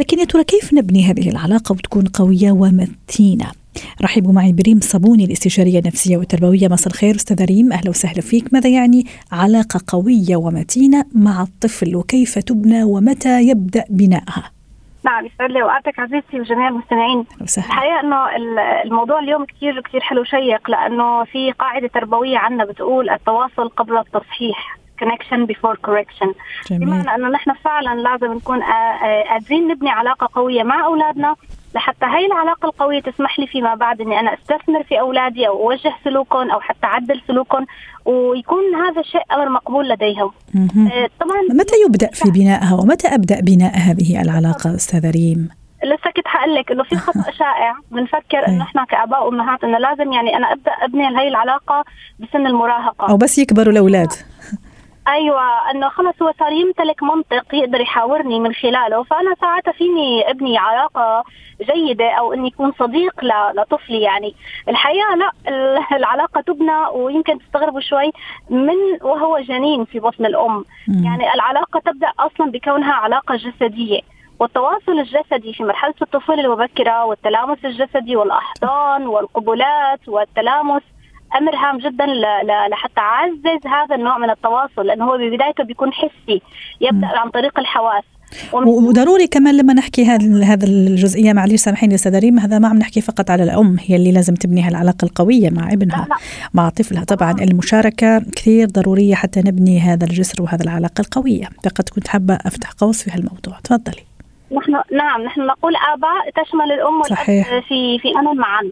لكن 0.00 0.18
يا 0.18 0.24
ترى 0.24 0.44
كيف 0.44 0.74
نبني 0.74 1.04
هذه 1.10 1.28
العلاقة 1.28 1.72
وتكون 1.72 2.04
قوية 2.06 2.52
ومتينة؟ 2.52 3.46
رحبوا 4.02 4.32
معي 4.32 4.52
بريم 4.52 4.80
صابوني 4.80 5.24
الاستشارية 5.24 5.78
النفسية 5.78 6.16
والتربوية. 6.16 6.68
مساء 6.68 6.92
الخير 6.92 7.14
أستاذة 7.14 7.44
ريم. 7.44 7.72
أهلا 7.72 7.90
وسهلا 7.90 8.20
فيك. 8.20 8.52
ماذا 8.54 8.68
يعني 8.70 9.04
علاقة 9.32 9.80
قوية 9.88 10.36
ومتينة 10.36 11.04
مع 11.14 11.42
الطفل؟ 11.42 11.96
وكيف 11.96 12.38
تبنى 12.38 12.84
ومتى 12.84 13.42
يبدأ 13.48 13.84
بنائها؟ 13.90 14.50
نعم 15.04 15.26
يسعد 15.26 15.50
لي 15.50 15.62
اوقاتك 15.62 15.98
عزيزتي 15.98 16.40
وجميع 16.40 16.68
المستمعين. 16.68 17.24
الحقيقة 17.58 18.00
إنه 18.00 18.36
ال- 18.36 18.58
الموضوع 18.84 19.18
اليوم 19.18 19.44
كثير 19.44 19.80
كثير 19.80 20.00
حلو 20.00 20.24
شيق 20.24 20.70
لأنه 20.70 21.24
في 21.24 21.52
قاعدة 21.52 21.88
تربوية 21.94 22.38
عندنا 22.38 22.64
بتقول 22.64 23.10
التواصل 23.10 23.68
قبل 23.68 23.96
التصحيح 23.96 24.78
connection 25.04 25.46
before 25.46 25.76
correction. 25.86 26.28
جميل. 26.70 26.80
بمعنى 26.88 27.14
إنه 27.14 27.28
نحن 27.28 27.52
فعلا 27.64 28.00
لازم 28.00 28.32
نكون 28.32 28.58
قادرين 28.62 29.68
نبني 29.68 29.90
علاقة 29.90 30.28
قوية 30.34 30.62
مع 30.62 30.84
أولادنا 30.86 31.34
لحتى 31.76 32.06
هاي 32.06 32.26
العلاقة 32.26 32.66
القوية 32.66 33.00
تسمح 33.00 33.38
لي 33.38 33.46
فيما 33.46 33.74
بعد 33.74 34.00
إني 34.00 34.20
أنا 34.20 34.34
أستثمر 34.34 34.82
في 34.82 35.00
أولادي 35.00 35.48
أو 35.48 35.70
أوجه 35.70 35.92
سلوكهم 36.04 36.50
أو 36.50 36.60
حتى 36.60 36.86
أعدل 36.86 37.20
سلوكهم 37.28 37.66
ويكون 38.04 38.74
هذا 38.74 39.00
الشيء 39.00 39.20
أمر 39.32 39.48
مقبول 39.48 39.88
لديهم. 39.88 40.30
آه، 40.56 41.08
طبعا 41.20 41.40
متى 41.50 41.74
يبدأ 41.86 42.10
في 42.12 42.30
بنائها 42.30 42.74
ومتى 42.74 43.08
أبدأ 43.08 43.40
بناء 43.40 43.76
هذه 43.76 44.22
العلاقة 44.22 44.74
استاذه 44.74 45.10
ريم؟ 45.10 45.48
لسه 45.84 46.10
كنت 46.16 46.26
حقول 46.26 46.54
لك 46.54 46.72
إنه 46.72 46.82
في 46.82 46.96
خطأ 46.96 47.30
شائع 47.40 47.74
بنفكر. 47.90 48.48
إنه 48.48 48.62
إحنا 48.62 48.84
كآباء 48.84 49.26
وأمهات 49.26 49.64
إنه 49.64 49.78
لازم 49.78 50.12
يعني 50.12 50.36
أنا 50.36 50.52
أبدأ 50.52 50.70
أبني 50.70 51.18
هي 51.18 51.28
العلاقة 51.28 51.84
بسن 52.18 52.46
المراهقة. 52.46 53.10
أو 53.10 53.16
بس 53.16 53.38
يكبروا 53.38 53.72
الأولاد. 53.72 54.12
أيوه 55.08 55.70
إنه 55.70 55.88
خلص 55.88 56.22
هو 56.22 56.32
صار 56.38 56.52
يمتلك 56.52 57.02
منطق 57.02 57.54
يقدر 57.54 57.80
يحاورني 57.80 58.40
من 58.40 58.52
خلاله 58.54 59.02
فأنا 59.02 59.34
ساعتها 59.40 59.72
فيني 59.72 60.30
ابني 60.30 60.58
علاقة 60.58 61.24
جيدة 61.74 62.10
أو 62.10 62.32
إني 62.32 62.48
يكون 62.48 62.72
صديق 62.78 63.24
لطفلي 63.54 64.00
يعني. 64.00 64.34
الحقيقة 64.68 65.14
لا 65.14 65.30
ال- 65.48 65.84
العلاقة 65.98 66.40
تبنى 66.40 66.86
ويمكن 66.92 67.38
تستغربوا 67.38 67.80
شوي 67.80 68.12
من 68.50 68.74
وهو 69.02 69.38
جنين 69.38 69.84
في 69.84 70.00
بطن 70.00 70.26
الأم. 70.26 70.64
مم. 70.88 71.04
يعني 71.04 71.34
العلاقة 71.34 71.80
تبدأ 71.80 72.12
أصلا 72.18 72.50
بكونها 72.50 72.92
علاقة 72.92 73.36
جسدية. 73.36 74.00
والتواصل 74.40 74.92
الجسدي 74.98 75.52
في 75.52 75.64
مرحلة 75.64 75.94
الطفولة 76.02 76.40
المبكرة 76.40 77.04
والتلامس 77.04 77.58
الجسدي 77.64 78.16
والأحضان 78.16 79.06
والقبلات 79.06 80.08
والتلامس 80.08 80.82
أمر 81.34 81.56
هام 81.56 81.78
جدا 81.78 82.06
لحتى 82.70 83.00
اعزز 83.00 83.66
هذا 83.66 83.94
النوع 83.94 84.18
من 84.18 84.30
التواصل 84.30 84.86
لأنه 84.86 85.04
هو 85.04 85.18
ببدايته 85.18 85.64
بيكون 85.64 85.92
حسي 85.92 86.42
يبدأ 86.80 87.06
عن 87.06 87.30
طريق 87.30 87.58
الحواس. 87.58 88.04
وضروري 88.52 89.26
كمان 89.26 89.56
لما 89.56 89.74
نحكي 89.74 90.04
هذا 90.04 90.44
هذا 90.44 90.66
الجزئية 90.66 91.32
معلش 91.32 91.60
سامحيني 91.60 91.94
أستاذة 91.94 92.18
ريم 92.18 92.38
هذا 92.38 92.58
ما 92.58 92.68
عم 92.68 92.78
نحكي 92.78 93.00
فقط 93.00 93.30
على 93.30 93.42
الأم 93.42 93.76
هي 93.80 93.96
اللي 93.96 94.12
لازم 94.12 94.34
تبني 94.34 94.62
هالعلاقة 94.62 95.04
القوية 95.04 95.50
مع 95.50 95.72
ابنها. 95.72 96.06
مع 96.54 96.68
طفلها. 96.68 97.04
طبعا 97.04 97.32
المشاركة 97.32 98.18
كثير 98.36 98.68
ضرورية 98.68 99.14
حتى 99.14 99.40
نبني 99.40 99.80
هذا 99.80 100.04
الجسر 100.04 100.42
وهذا 100.42 100.64
العلاقة 100.64 101.00
القوية. 101.00 101.48
فقد 101.64 101.88
كنت 101.94 102.08
حابة 102.08 102.34
أفتح 102.34 102.70
قوس 102.70 103.02
في 103.02 103.10
هالموضوع. 103.10 103.58
تفضلي. 103.64 104.02
نحن 104.52 104.72
نعم 104.96 105.22
نحن 105.22 105.40
نقول 105.40 105.72
آباء 105.76 106.44
تشمل 106.44 106.72
الأم 106.72 107.02
صحيح. 107.02 107.46
والاب 107.46 107.62
في 107.62 107.98
في 107.98 108.08
امل 108.18 108.36
معا. 108.38 108.62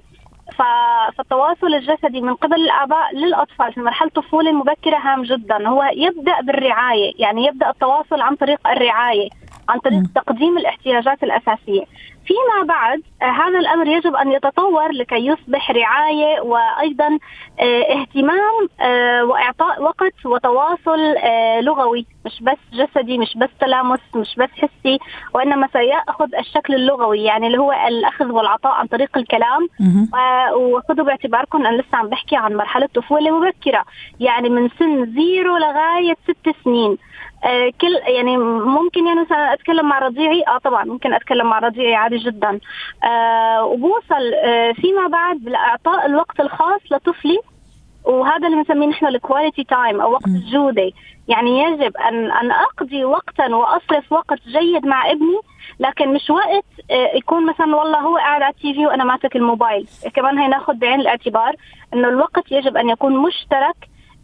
فالتواصل 0.52 1.74
الجسدي 1.74 2.20
من 2.20 2.34
قبل 2.34 2.54
الآباء 2.54 3.14
للأطفال 3.14 3.72
في 3.72 3.80
مرحلة 3.80 4.08
الطفوله 4.08 4.50
المبكره 4.50 4.96
هام 4.96 5.22
جدا 5.22 5.68
هو 5.68 5.90
يبدأ 5.96 6.40
بالرعاية 6.40 7.12
يعني 7.18 7.46
يبدأ 7.46 7.70
التواصل 7.70 8.20
عن 8.20 8.36
طريق 8.36 8.68
الرعاية 8.68 9.28
عن 9.68 9.78
طريق. 9.78 10.02
تقديم 10.14 10.58
الاحتياجات 10.58 11.22
الأساسية 11.22 11.84
فيما 12.26 12.66
بعد 12.68 13.02
آه، 13.22 13.24
هذا 13.24 13.58
الأمر 13.58 13.86
يجب 13.86 14.14
أن 14.16 14.32
يتطور 14.32 14.88
لكي 14.92 15.26
يصبح 15.26 15.70
رعاية 15.70 16.40
وأيضا 16.40 17.18
آه، 17.60 17.82
اهتمام 17.82 18.68
آه، 18.80 19.24
وإعطاء 19.24 19.82
وقت 19.82 20.26
وتواصل 20.26 21.14
لغوي. 21.60 22.06
مش 22.26 22.42
بس 22.42 22.58
جسدي 22.72 23.18
مش 23.18 23.36
بس 23.36 23.48
تلامس 23.60 24.00
مش 24.14 24.34
بس 24.38 24.48
حسي 24.50 24.98
وإنما 25.34 25.68
سيأخذ 25.72 26.34
الشكل 26.34 26.74
اللغوي 26.74 27.22
يعني 27.22 27.46
اللي 27.46 27.58
هو 27.58 27.72
الأخذ 27.88 28.32
والعطاء 28.32 28.72
عن 28.72 28.86
طريق 28.86 29.18
الكلام. 29.18 29.68
وخذوا 30.56 31.04
باعتباركم 31.04 31.66
أنا 31.66 31.76
لسه 31.76 31.98
عم 31.98 32.08
بحكي 32.08 32.36
عن 32.36 32.54
مرحلة 32.56 32.88
طفولة 32.94 33.38
مبكرة. 33.38 33.84
يعني 34.20 34.48
من 34.48 34.68
سن 34.78 35.14
زيرو 35.14 35.56
لغاية 35.56 36.16
ست 36.24 36.54
سنين. 36.64 36.98
آه، 37.44 37.72
كل 37.80 37.94
يعني 38.06 38.36
ممكن 38.36 39.06
يعني 39.06 39.20
مثلا 39.20 39.52
أتكلم 39.52 39.88
مع 39.88 39.98
رضيعي؟ 39.98 40.42
آه 40.48 40.58
طبعا 40.58 40.84
ممكن 40.84 41.14
أتكلم 41.14 41.46
مع 41.46 41.58
رضيعي 41.58 41.94
عادي 41.94 42.16
جدا. 42.16 42.60
آه 43.04 43.64
وبوصل 43.64 44.34
آه 44.44 44.72
فيما 44.72 45.06
بعد 45.08 45.48
لإعطاء 45.48 46.06
الوقت 46.06 46.40
الخاص 46.40 46.80
لطفلي 46.90 47.38
وهذا 48.04 48.46
اللي 48.46 48.56
بنسميه 48.56 48.86
نحن 48.86 49.06
ال 49.06 49.14
quality 49.14 49.64
time 49.64 50.00
أو 50.00 50.12
وقت. 50.12 50.26
الجودة. 50.26 50.90
يعني 51.28 51.62
يجب 51.62 51.96
ان 51.96 52.30
أن 52.30 52.50
أقضي 52.50 53.04
وقتا 53.04 53.54
وأصرف 53.54 54.12
وقت 54.12 54.38
جيد 54.48 54.86
مع 54.86 55.10
ابني 55.10 55.38
لكن 55.80 56.12
مش 56.14 56.30
وقت 56.30 56.64
آه، 56.90 57.16
يكون 57.16 57.46
مثلا 57.46 57.76
والله 57.76 57.98
هو 57.98 58.16
قاعد 58.16 58.42
على 58.42 58.54
ال 58.54 58.74
TV 58.74 58.86
وأنا 58.86 59.04
ماسك 59.04 59.36
الموبايل. 59.36 59.88
كمان 60.14 60.38
هي 60.38 60.48
ناخذ 60.48 60.74
بعين 60.74 61.00
الاعتبار 61.00 61.56
إنه 61.94 62.08
الوقت 62.08 62.52
يجب 62.52 62.76
أن 62.76 62.88
يكون 62.88 63.16
مشترك 63.16 63.76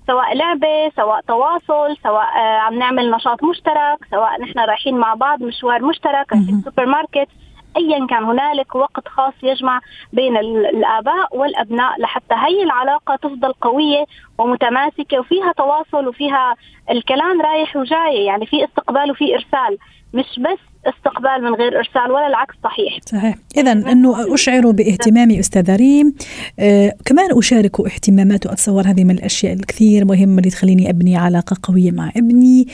سواء 0.07 0.35
لعبة 0.37 0.89
سواء 0.97 1.21
تواصل 1.21 1.97
سواء 2.03 2.27
آه، 2.37 2.59
عم 2.59 2.75
نعمل 2.75 3.11
نشاط 3.11 3.43
مشترك 3.45 3.99
سواء 4.11 4.41
نحن 4.43 4.59
رايحين 4.59 4.99
مع 4.99 5.15
بعض 5.15 5.43
مشوار 5.43 5.83
مشترك 5.83 6.33
رايحين 6.33 6.55
مهم. 6.55 6.63
سوبر 6.65 6.87
ماركت 6.87 7.29
ايا 7.77 8.07
كان 8.07 8.25
هنالك 8.25 8.75
وقت 8.75 9.09
خاص 9.09 9.33
يجمع 9.43 9.81
بين 10.13 10.37
ال- 10.37 10.67
الآباء 10.67 11.37
والأبناء 11.37 12.01
لحتى 12.01 12.35
هي 12.35 12.63
العلاقة 12.63 13.17
تفضل 13.17 13.53
قوية 13.53 14.05
ومتماسكة 14.39 15.19
وفيها 15.21 15.53
تواصل 15.53 16.09
وفيها 16.09 16.55
الكلام 16.91 17.41
رايح 17.43 17.77
وجاي 17.77 18.25
يعني 18.25 18.47
في 18.47 18.65
استقبال 18.65 19.11
وفي 19.11 19.35
إرسال 19.35 19.79
مش 20.15 20.39
بس 20.41 20.59
استقبال 20.87 21.43
من 21.43 21.55
غير 21.55 21.79
إرسال 21.79 22.11
ولا 22.11 22.27
العكس 22.27 22.55
صحيح. 22.65 22.99
صحيح. 23.07 23.37
إذا 23.57 23.73
أنه 23.73 24.35
أشعر 24.35 24.71
باهتمامي 24.71 25.41
أستاذة 25.41 25.77
ريم. 25.77 26.15
آه 26.59 26.93
كمان 27.05 27.39
أشارك 27.39 27.81
اهتمامات 27.81 28.47
وأتصور 28.47 28.87
هذه 28.87 29.05
من 29.05 29.11
الأشياء 29.11 29.53
الكثير 29.53 30.05
مهمة 30.05 30.39
اللي 30.39 30.51
تخليني 30.51 30.91
أبني 30.91 31.17
علاقة 31.17 31.57
قوية 31.63 31.91
مع 31.91 32.13
ابني. 32.17 32.69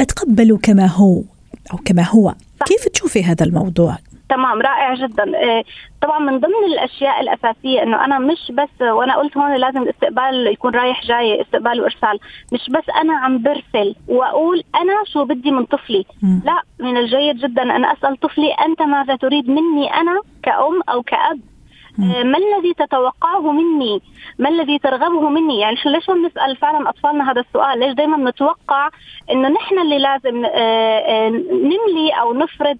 أتقبله 0.00 0.56
كما 0.56 0.86
هو 0.86 1.22
أو 1.72 1.78
كما 1.84 2.02
هو. 2.02 2.34
كيف 2.66 2.88
تشوفي 2.88 3.24
هذا 3.24 3.44
الموضوع؟ 3.44 3.98
تمام 4.28 4.60
رائع 4.62 4.94
جدا. 4.94 5.38
إيه، 5.38 5.64
طبعا 6.02 6.18
من 6.18 6.40
ضمن 6.40 6.64
الأشياء 6.66 7.20
الأساسية 7.20 7.82
إنه 7.82 8.04
أنا 8.04 8.18
مش 8.18 8.52
بس 8.52 8.82
وأنا 8.82 9.16
قلت 9.16 9.36
هون 9.36 9.54
لازم 9.54 9.82
الاستقبال 9.82 10.46
يكون 10.46 10.74
رايح 10.74 11.04
جاي 11.04 11.40
استقبال 11.42 11.80
وإرسال. 11.80 12.18
مش 12.52 12.70
بس 12.70 12.84
أنا 13.00 13.16
عم 13.16 13.42
برسل 13.42 13.94
وأقول 14.08 14.62
أنا 14.74 14.92
شو 15.12 15.24
بدي 15.24 15.50
من 15.50 15.64
طفلي. 15.64 16.04
مم. 16.22 16.42
لا 16.44 16.62
من 16.80 16.96
الجيد 16.96 17.36
جدا 17.36 17.62
أن 17.62 17.84
أسأل 17.84 18.16
طفلي 18.20 18.52
أنت 18.52 18.82
ماذا 18.82 19.16
تريد 19.16 19.50
مني 19.50 19.94
أنا 19.94 20.20
كأم 20.42 20.80
أو 20.88 21.02
كأب. 21.02 21.40
ما 21.98 22.38
الذي 22.38 22.74
تتوقعه 22.78 23.52
مني؟ 23.52 24.02
ما 24.38 24.48
الذي 24.48 24.78
ترغبه 24.78 25.28
مني؟ 25.28 25.60
يعني 25.60 25.76
ليش 25.86 26.08
ما 26.08 26.14
بنسأل 26.14 26.56
فعلا 26.56 26.88
أطفالنا 26.88 27.32
هذا 27.32 27.40
السؤال؟ 27.40 27.78
ليش 27.78 27.94
دائما 27.94 28.30
نتوقع 28.30 28.90
إنه 29.30 29.48
نحن 29.48 29.78
اللي 29.78 29.98
لازم 29.98 30.36
نملي 31.50 32.10
أو 32.20 32.34
نفرض 32.34 32.78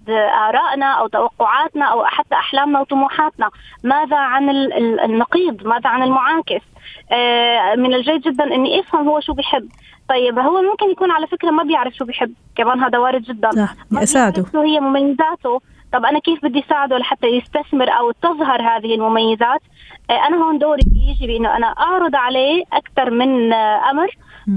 آرائنا 0.49 0.85
أو 0.85 1.07
توقعاتنا 1.07 1.85
أو 1.85 2.05
حتى 2.05 2.35
أحلامنا 2.35 2.81
وطموحاتنا؟ 2.81 3.49
ماذا 3.83 4.17
عن 4.17 4.49
النقيض؟ 5.03 5.67
ماذا 5.67 5.89
عن 5.89 6.03
المعاكس؟ 6.03 6.61
من 7.77 7.93
الجيد 7.93 8.21
جدا 8.21 8.43
إني 8.43 8.79
أفهم 8.79 9.07
هو 9.07 9.19
شو 9.19 9.33
بيحب. 9.33 9.69
طيب 10.09 10.39
هو 10.39 10.61
ممكن 10.61 10.91
يكون 10.91 11.11
على 11.11 11.27
فكرة 11.27 11.51
ما 11.51 11.63
بيعرف 11.63 11.93
شو 11.93 12.05
بيحب. 12.05 12.33
كمان 12.55 12.79
هذا 12.79 12.97
وارد 12.97 13.21
جدا. 13.21 13.51
صح 13.51 13.75
اساعده 14.03 14.45
شو 14.51 14.61
هي 14.61 14.79
مميزاته. 14.79 15.61
طب 15.95 16.05
أنا 16.05 16.19
كيف 16.19 16.45
بدي 16.45 16.59
اساعده 16.59 16.97
لحتى 16.97 17.27
يستثمر 17.27 17.89
أو 17.89 18.11
تظهر 18.11 18.61
هذه 18.61 18.95
المميزات؟ 18.95 19.61
آه، 20.09 20.27
أنا 20.27 20.37
هون 20.37 20.57
دوري 20.57 20.81
بيجي 20.85 21.27
بإنه 21.27 21.57
أنا 21.57 21.67
أعرض 21.67 22.15
عليه 22.15 22.63
أكثر 22.73 23.11
من 23.11 23.53
آه، 23.53 23.91
أمر 23.91 24.07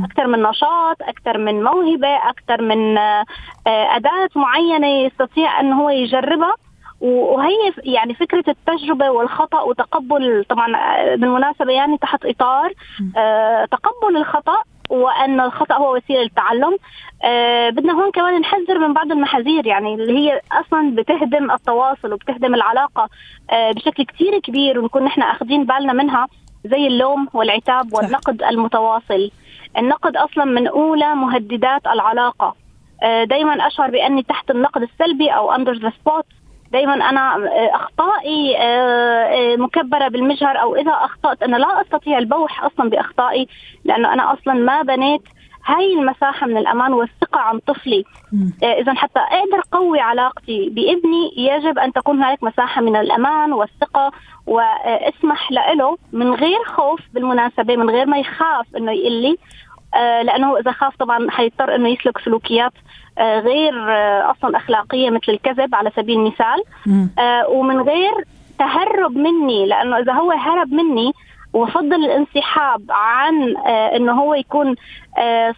أكثر 0.04 0.26
من 0.26 0.42
نشاط 0.42 1.02
أكثر 1.02 1.38
من 1.38 1.64
موهبة 1.64 2.16
أكثر 2.16 2.62
من 2.62 2.98
آه، 2.98 3.24
أداة 3.66 4.28
معينة 4.36 4.86
يستطيع 4.86 5.60
إنه 5.60 5.82
هو 5.82 5.90
يجربها. 5.90 6.54
وهي 7.00 7.72
يعني 7.84 8.14
فكرة 8.14 8.44
التجربة 8.48 9.10
والخطأ 9.10 9.60
وتقبل 9.60 10.44
طبعا 10.48 10.66
بالمناسبة 11.14 11.72
يعني 11.72 11.98
تحت 11.98 12.26
إطار 12.26 12.72
تقبل 13.70 14.16
الخطأ 14.16 14.62
وأن 14.88 15.40
الخطأ 15.40 15.74
هو 15.74 15.96
وسيلة 15.96 16.22
للتعلم 16.22 16.76
آه 17.24 17.70
بدنا 17.70 17.92
هون 17.92 18.10
كمان 18.10 18.40
نحذر 18.40 18.78
من 18.78 18.92
بعض 18.92 19.12
المحاذير 19.12 19.66
يعني 19.66 19.94
اللي 19.94 20.18
هي 20.18 20.40
أصلا 20.52 20.94
بتهدم 20.94 21.50
التواصل 21.50 22.12
وبتهدم 22.12 22.54
العلاقة 22.54 23.08
آه 23.50 23.72
بشكل 23.72 24.04
كثير 24.04 24.38
كبير 24.38 24.78
ونكون 24.78 25.04
نحن 25.04 25.22
أخذين 25.22 25.64
بالنا 25.64 25.92
منها 25.92 26.26
زي 26.64 26.86
اللوم 26.86 27.28
والعتاب 27.34 27.92
والنقد 27.94 28.42
المتواصل. 28.42 29.30
النقد 29.78 30.16
أصلا 30.16 30.44
من 30.44 30.66
أولى 30.66 31.14
مهددات 31.14 31.86
العلاقة. 31.86 32.54
آه 33.02 33.24
دائما 33.24 33.66
أشعر 33.66 33.90
بأني 33.90 34.22
تحت 34.22 34.50
النقد 34.50 34.82
السلبي 34.82 35.28
أو 35.30 35.52
under 35.52 35.72
the 35.72 35.92
spot 36.00 36.24
دائما 36.72 36.94
أنا 36.94 37.34
آه، 37.36 37.76
أخطائي 37.76 38.56
آه، 38.56 38.62
آه، 38.62 39.56
مكبرة 39.56 40.08
بالمجهر 40.08 40.60
أو 40.60 40.76
إذا 40.76 40.90
أخطأت 40.92 41.42
أنا 41.42 41.56
لا 41.56 41.80
أستطيع 41.80 42.18
البوح 42.18 42.64
أصلا 42.64 42.90
بأخطائي 42.90 43.48
لأنه 43.84 44.12
أنا 44.12 44.32
أصلا 44.32 44.54
ما 44.54 44.82
بنيت 44.82 45.22
هاي 45.66 45.92
المساحة 45.92 46.46
من 46.46 46.56
الأمان 46.56 46.92
والثقة 46.92 47.40
عن 47.40 47.58
طفلي. 47.58 48.04
اذا 48.62 48.94
حتى 48.94 49.20
أقدر 49.20 49.62
قوي 49.72 50.00
علاقتي 50.00 50.68
بابني 50.68 51.32
يجب 51.36 51.78
أن 51.78 51.92
تكون 51.92 52.16
هناك 52.16 52.42
مساحة 52.44 52.82
من 52.82 52.96
الأمان 52.96 53.52
والثقة 53.52 54.12
وأسمح 54.46 55.52
له 55.52 55.98
من 56.12 56.34
غير 56.34 56.64
خوف 56.64 57.00
بالمناسبة 57.12 57.76
من 57.76 57.90
غير 57.90 58.06
ما 58.06 58.18
يخاف 58.18 58.66
إنه 58.76 58.92
يقول 58.92 59.12
لي 59.12 59.36
لأنه 60.24 60.58
إذا 60.58 60.72
خاف 60.72 60.96
طبعا 60.96 61.30
حيضطر 61.30 61.74
إنه 61.74 61.88
يسلك 61.88 62.18
سلوكيات 62.18 62.72
غير 63.20 63.92
آه، 63.92 64.30
أصلا 64.30 64.56
أخلاقية 64.56 65.10
مثل 65.10 65.32
الكذب 65.32 65.74
على 65.74 65.90
سبيل 65.96 66.18
المثال. 66.18 66.62
آه، 67.18 67.48
ومن 67.48 67.80
غير 67.80 68.12
تهرب 68.58 69.16
مني 69.16 69.66
لأنه 69.66 69.98
إذا 69.98 70.12
هو 70.12 70.30
هرب 70.30 70.72
مني 70.72 71.12
وفضل 71.52 71.94
الانسحاب 72.04 72.82
عن 72.90 73.56
إنه 73.66 74.12
هو 74.12 74.34
يكون 74.34 74.74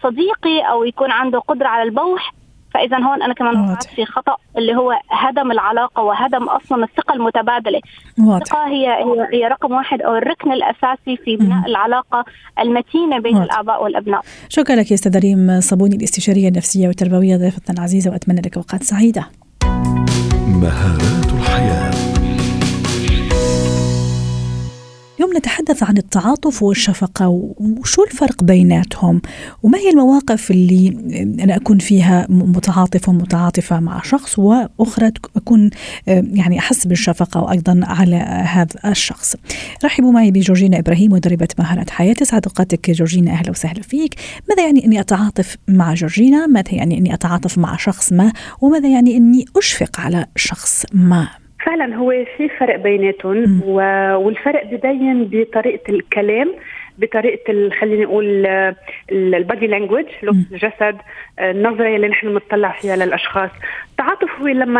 صديقي 0.03 0.59
أو 0.71 0.83
يكون 0.83 1.11
عنده 1.11 1.39
قدرة 1.39 1.67
على 1.67 1.83
البوح 1.83 2.33
فإذا 2.73 2.97
هون 2.97 3.23
أنا 3.23 3.33
كمان 3.33 3.59
وقعت 3.65 3.83
في 3.83 4.05
خطأ 4.05 4.35
اللي 4.57 4.75
هو 4.75 4.91
هدم 5.09 5.51
العلاقة 5.51 6.03
وهدم 6.03 6.43
أصلا 6.43 6.83
الثقة 6.83 7.13
المتبادلة 7.13 7.81
واضح. 8.19 8.41
الثقة 8.41 8.67
هي 8.67 8.87
هي 8.87 9.27
هي 9.33 9.47
رقم 9.47 9.71
واحد 9.71 10.01
أو 10.01 10.15
الركن 10.15 10.51
الأساسي 10.51 11.17
في 11.25 11.35
بناء 11.37 11.57
مم. 11.57 11.65
العلاقة 11.65 12.25
المتينة 12.59 13.19
بين 13.19 13.35
واضح. 13.37 13.53
الآباء 13.53 13.83
والأبناء 13.83 14.21
شكرا 14.49 14.75
لك 14.75 14.91
يا 14.91 14.95
أستاذ 14.95 15.19
ريم 15.19 15.59
صابوني 15.61 15.95
الاستشارية 15.95 16.47
النفسية 16.47 16.87
والتربوية 16.87 17.37
ضيفتنا 17.37 17.75
العزيزة 17.77 18.11
وأتمنى 18.11 18.41
لك 18.41 18.57
اوقات 18.57 18.83
سعيدة 18.83 19.25
مهارات 20.47 21.25
الحياة 21.33 22.10
اليوم 25.21 25.37
نتحدث 25.37 25.83
عن 25.83 25.97
التعاطف 25.97 26.63
والشفقة 26.63 27.27
وشو 27.57 28.03
الفرق 28.03 28.43
بيناتهم؟ 28.43 29.21
وما 29.63 29.77
هي 29.77 29.89
المواقف 29.89 30.51
اللي 30.51 30.87
أنا 31.43 31.55
أكون 31.55 31.77
فيها 31.77 32.25
متعاطف 32.29 33.09
ومتعاطفة 33.09 33.79
مع 33.79 34.01
شخص 34.03 34.39
وأخرى 34.39 35.11
أكون 35.35 35.69
يعني 36.07 36.59
أحس 36.59 36.87
بالشفقة 36.87 37.41
وأيضا 37.41 37.79
على 37.83 38.15
هذا 38.15 38.75
الشخص؟ 38.85 39.35
رحبوا 39.83 40.11
معي 40.11 40.31
بجورجينا 40.31 40.79
إبراهيم 40.79 41.11
مدربة 41.11 41.47
مهارات 41.59 41.89
حياة. 41.89 42.13
تسعد 42.13 42.45
أوقاتك 42.45 42.91
جورجينا 42.91 43.31
أهلا 43.31 43.51
وسهلا 43.51 43.81
فيك. 43.81 44.15
ماذا 44.49 44.63
يعني 44.65 44.85
أني 44.85 44.99
أتعاطف 44.99 45.55
مع 45.67 45.93
جورجينا؟ 45.93 46.47
ماذا 46.47 46.73
يعني 46.73 46.97
أني 46.97 47.13
أتعاطف 47.13 47.57
مع 47.57 47.77
شخص 47.77 48.13
ما؟ 48.13 48.33
وماذا 48.61 48.89
يعني 48.89 49.17
أني 49.17 49.45
أشفق 49.57 49.99
على 49.99 50.25
شخص 50.35 50.85
ما؟ 50.93 51.40
فعلا 51.65 51.95
هو 51.95 52.25
في 52.37 52.49
فرق 52.49 52.75
بيناتهم 52.75 53.61
والفرق 54.15 54.65
ببين 54.65 55.29
بطريقة 55.31 55.93
الكلام 55.93 56.55
بطريقة 56.97 57.69
خليني 57.79 58.05
أقول 58.05 58.45
البادي 59.11 59.67
لانجوج 59.67 60.05
لغة 60.23 60.35
الجسد 60.51 60.97
النظرة 61.39 61.95
اللي 61.95 62.07
نحن 62.07 62.29
بنطلع 62.29 62.71
فيها 62.71 62.95
للأشخاص. 62.95 63.49
التعاطف 63.91 64.39
هو 64.41 64.47
لما 64.47 64.79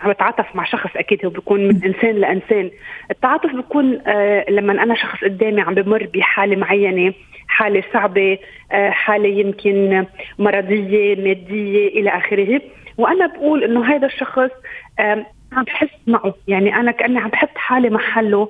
عم 0.00 0.10
بتعاطف 0.10 0.56
مع 0.56 0.64
شخص 0.64 0.90
أكيد 0.96 1.24
هو 1.24 1.30
بيكون 1.30 1.68
من 1.68 1.84
إنسان 1.84 2.14
لإنسان. 2.14 2.70
التعاطف 3.10 3.54
بيكون 3.54 4.00
آه، 4.06 4.50
لما 4.50 4.82
أنا 4.82 4.94
شخص 4.94 5.24
قدامي 5.24 5.60
عم 5.60 5.74
بمر 5.74 6.08
بحالة 6.14 6.56
معينة 6.56 7.12
حالة 7.48 7.82
صعبة 7.92 8.38
آه، 8.72 8.90
حالة 8.90 9.28
يمكن 9.28 10.04
مرضية 10.38 11.16
مادية 11.16 11.88
إلى 11.88 12.10
آخره. 12.10 12.60
وأنا 12.98 13.26
بقول 13.26 13.64
إنه 13.64 13.84
هذا 13.84 14.06
الشخص 14.06 14.50
عم 15.52 15.64
بحس 15.64 15.88
معه. 16.06 16.34
يعني 16.48 16.76
أنا 16.76 16.90
كأني 16.90 17.18
عم 17.18 17.28
بحط 17.28 17.56
حالي 17.56 17.90
محله. 17.90 18.48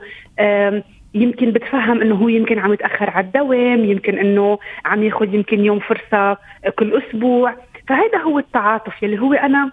يمكن 1.14 1.50
بتفهم 1.50 2.00
إنه 2.00 2.14
هو 2.14 2.28
يمكن 2.28 2.58
عم 2.58 2.72
يتأخر 2.72 3.10
على 3.10 3.26
الدوام 3.26 3.84
يمكن 3.84 4.18
إنه 4.18 4.58
عم 4.84 5.02
ياخذ 5.02 5.34
يمكن 5.34 5.64
يوم 5.64 5.78
فرصة 5.78 6.36
كل 6.78 7.02
أسبوع. 7.02 7.54
فهذا 7.88 8.18
هو 8.18 8.38
التعاطف 8.38 9.02
يلي 9.02 9.18
هو 9.18 9.32
أنا 9.32 9.70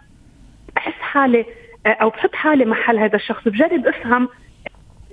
بحس 0.75 1.01
حالي 1.01 1.45
آه، 1.85 1.89
أو 1.89 2.09
بحط 2.09 2.35
حالي 2.35 2.65
محل 2.65 2.97
هذا 2.97 3.15
الشخص. 3.15 3.47
بجرب 3.47 3.87
أفهم 3.87 4.29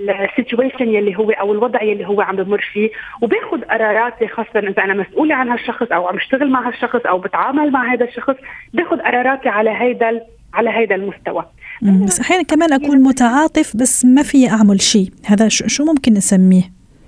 السيتويشن 0.01 0.89
يلي 0.89 1.19
هو 1.19 1.31
أو 1.31 1.53
الوضع 1.53 1.83
يلي 1.83 2.07
هو 2.07 2.21
عم 2.21 2.37
بمر 2.37 2.61
فيه 2.73 2.91
وباخذ 3.23 3.65
قراراتي 3.65 4.29
خاصه 4.29 4.59
إذا 4.59 4.85
أنا 4.85 4.95
مسؤولة 4.95 5.35
عن 5.35 5.49
هالشخص 5.49 5.93
أو 5.93 6.09
عم 6.09 6.17
اشتغل 6.17 6.51
مع 6.51 6.69
هالشخص 6.69 7.07
أو 7.07 7.19
بتعامل 7.19 7.71
مع 7.71 7.93
هذا 7.93 8.05
الشخص. 8.05 8.35
باخذ 8.75 9.01
قراراتي 9.01 9.49
على 9.49 9.71
هيدا 9.71 10.21
على 10.57 10.71
هذا 10.71 10.95
المستوى. 10.95 11.45
بس 11.83 12.21
أحيانا 12.21 12.43
كمان 12.43 12.73
أكون 12.73 13.03
متعاطف 13.03 13.77
بس 13.77 14.05
ما 14.05 14.23
في 14.23 14.51
أعمل 14.51 14.81
شيء 14.81 15.09
هذا 15.27 15.49
شو 15.49 15.85
ممكن 15.85 16.13
نسميه؟ 16.13 16.63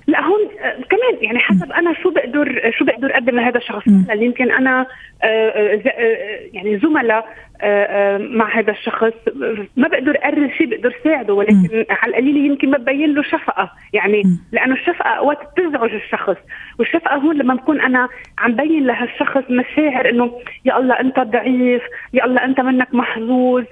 لا 0.06 0.24
هون 0.24 0.40
آه، 0.60 0.72
كمان 0.90 1.24
يعني 1.24 1.38
حسب 1.38 1.72
أنا 1.72 1.94
شو 2.02 2.10
بقدر 2.10 2.72
شو 2.78 2.84
بقدر 2.84 3.14
أقدم 3.14 3.36
لهذا 3.36 3.58
الشخص. 3.58 3.86
يمكن 4.14 4.50
أنا 4.52 4.86
آه، 5.22 5.26
آه، 5.26 5.80
يعني 6.52 6.78
زملاء 6.78 7.28
مع 8.18 8.58
هذا 8.58 8.70
الشخص 8.70 9.12
ما 9.76 9.88
بقدر 9.88 10.18
أقرر 10.22 10.50
شيء 10.58 10.66
بقدر 10.66 10.94
ساعده 11.04 11.34
ولكن 11.34 11.84
على 11.90 12.10
القليل 12.10 12.36
يمكن 12.36 12.70
ما 12.70 12.78
ببين 12.78 13.14
له 13.14 13.22
شفقة. 13.22 13.70
يعني 13.92 14.22
لأنه 14.52 14.74
الشفقة 14.74 15.10
اوقات 15.10 15.38
بتزعج 15.56 15.94
الشخص. 15.94 16.36
والشفقه 16.78 17.16
هون 17.16 17.36
لما 17.36 17.54
بكون 17.54 17.80
أنا 17.80 18.08
عم 18.38 18.52
بين 18.56 18.86
لهالشخص 18.86 19.42
مشاعر 19.50 20.08
إنه 20.08 20.32
يا 20.64 20.78
الله 20.78 21.00
أنت 21.00 21.20
ضعيف 21.20 21.82
يا 22.12 22.24
الله 22.24 22.44
أنت 22.44 22.60
منك 22.60 22.94
محظوظ 22.94 23.64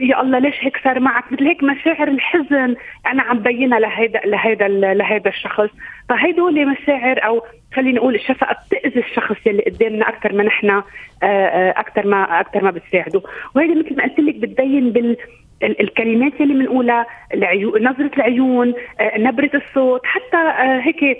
يا 0.00 0.20
الله 0.20 0.38
ليش 0.38 0.56
هيك 0.60 0.80
صار 0.84 1.00
معك؟ 1.00 1.32
مثل 1.32 1.44
هيك 1.44 1.62
مشاعر 1.62 2.08
الحزن 2.08 2.76
أنا 3.06 3.22
عم 3.22 3.38
بينها 3.38 3.78
لهيدا 3.78 4.20
لهيدا 4.24 4.68
لهيدا 4.68 5.30
الشخص. 5.30 5.68
فهيدول 6.08 6.66
مشاعر 6.66 7.26
أو 7.26 7.42
خلينا 7.74 7.98
نقول 7.98 8.14
الشفقه 8.14 8.56
بتأذي 8.66 9.00
الشخص 9.00 9.36
يلي 9.46 9.62
قدامنا 9.62 10.08
أكثر 10.08 10.32
ما 10.32 10.42
نحن 10.44 10.70
آه، 10.70 10.82
آه، 11.22 11.70
أكثر 11.70 12.06
ما 12.06 12.40
أكثر 12.40 12.64
ما 12.64 12.70
بتساعده. 12.70 13.22
وهيدي 13.54 13.74
مثل 13.74 13.96
ما 13.96 14.02
قلت 14.02 14.20
لك 14.20 14.34
بتبين 14.34 14.90
بال 14.90 15.16
الكلمات 15.62 16.40
اللي 16.40 16.54
بنقولها 16.54 17.06
العيون 17.34 17.88
نظرة 17.88 18.10
العيون 18.16 18.74
آه، 19.00 19.18
نبرة 19.18 19.50
الصوت 19.54 20.00
حتى 20.04 20.36
هيك 20.58 21.18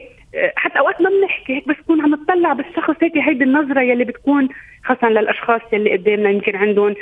حتى 0.57 0.79
أوقات 0.79 1.03
ما 1.03 1.11
بنحكي 1.11 1.55
هيك 1.55 1.69
بس 1.69 1.77
نكون 1.81 2.01
عم 2.01 2.11
نطلع 2.11 2.53
بالشخص 2.53 2.95
هيك 3.03 3.19
هيدي 3.19 3.45
النظرة 3.45 3.81
يلي 3.81 4.05
بتكون 4.05 4.49
خاصه 4.85 5.09
للأشخاص 5.09 5.61
يلي 5.73 5.93
قدامنا 5.93 6.31
يمكن 6.31 6.57
عندهم 6.57 6.95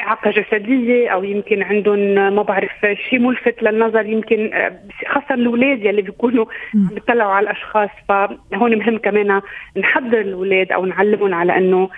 إعاقة 0.00 0.30
جسدية 0.30 1.08
أو 1.08 1.24
يمكن 1.24 1.62
عندهم 1.62 1.98
ما 2.14 2.42
بعرف 2.42 2.70
شيء 3.10 3.18
ملفت 3.18 3.62
للنظر 3.62 4.06
يمكن 4.06 4.70
خاصه 5.08 5.34
الأولاد 5.34 5.84
يلي 5.84 6.02
بيكونوا 6.02 6.44
بيطلعوا 6.74 7.32
على 7.32 7.44
الأشخاص. 7.44 7.90
فهون 8.08 8.78
مهم 8.78 8.98
كمان 8.98 9.40
نحضر 9.76 10.20
الأولاد 10.20 10.72
أو 10.72 10.86
نعلمهم 10.86 11.34
على 11.34 11.58
إنه 11.58 11.88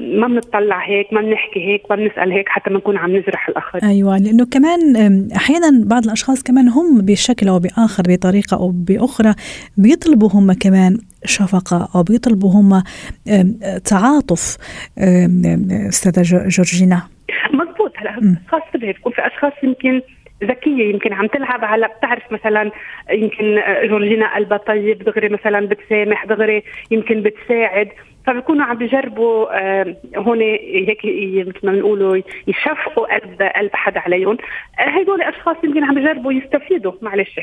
ما 0.00 0.26
بنطلع 0.26 0.86
هيك 0.88 1.12
ما 1.12 1.20
بنحكي 1.20 1.60
هيك 1.60 1.82
ما 1.90 1.96
بنسأل 1.96 2.32
هيك 2.32 2.48
حتى 2.48 2.70
ما 2.70 2.76
نكون 2.76 2.96
عم 2.96 3.16
نجرح 3.16 3.48
الآخر. 3.48 3.78
أيوه 3.82 4.18
لأنه 4.18 4.46
كمان 4.46 4.96
أحيانا 5.36 5.84
بعض 5.84 6.04
الأشخاص 6.04 6.42
كمان 6.42 6.68
هم 6.68 7.00
بشكل 7.00 7.48
أو 7.48 7.58
بآخر 7.58 8.02
بطريقة 8.08 8.56
أو 8.56 8.72
بأخرى 8.74 9.34
بيطلبوا 9.76 10.28
هم 10.34 10.52
كمان 10.52 10.98
شفقة 11.24 11.88
أو 11.94 12.02
بيطلبوا 12.02 12.50
هم 12.50 12.82
تعاطف 13.84 14.56
أستاذة 15.88 16.22
جورجينا. 16.48 17.02
مضبوط 17.52 17.92
هلا 17.96 18.36
اشخاص 18.44 18.62
بتكون 18.74 19.12
في 19.12 19.26
أشخاص 19.26 19.52
يمكن 19.62 20.00
ذكية 20.44 20.90
يمكن 20.92 21.12
عم 21.12 21.26
تلعب 21.26 21.64
على 21.64 21.88
بتعرف 21.98 22.22
مثلا 22.32 22.70
يمكن 23.12 23.60
جورجينا 23.88 24.34
قلبها 24.34 24.58
طيب 24.58 25.02
دغري 25.04 25.28
مثلا 25.28 25.66
بتسامح 25.66 26.26
دغري 26.26 26.62
يمكن 26.90 27.22
بتساعد. 27.22 27.88
فبيكونوا 28.26 28.64
عم 28.64 28.76
بيجربوا 28.76 29.46
هون 30.16 30.40
هيك 30.40 31.00
مثل 31.46 31.66
ما 31.66 31.72
بنقولوا 31.72 32.22
يشفقوا 32.46 33.18
قلب 33.18 33.42
قلب 33.42 33.70
حدا 33.74 34.00
عليهم. 34.00 34.36
هدول 34.78 35.22
أشخاص 35.22 35.56
يمكن 35.64 35.84
عم 35.84 35.94
بيجربوا 35.94 36.32
يستفيدوا. 36.32 36.92
معلش 37.02 37.40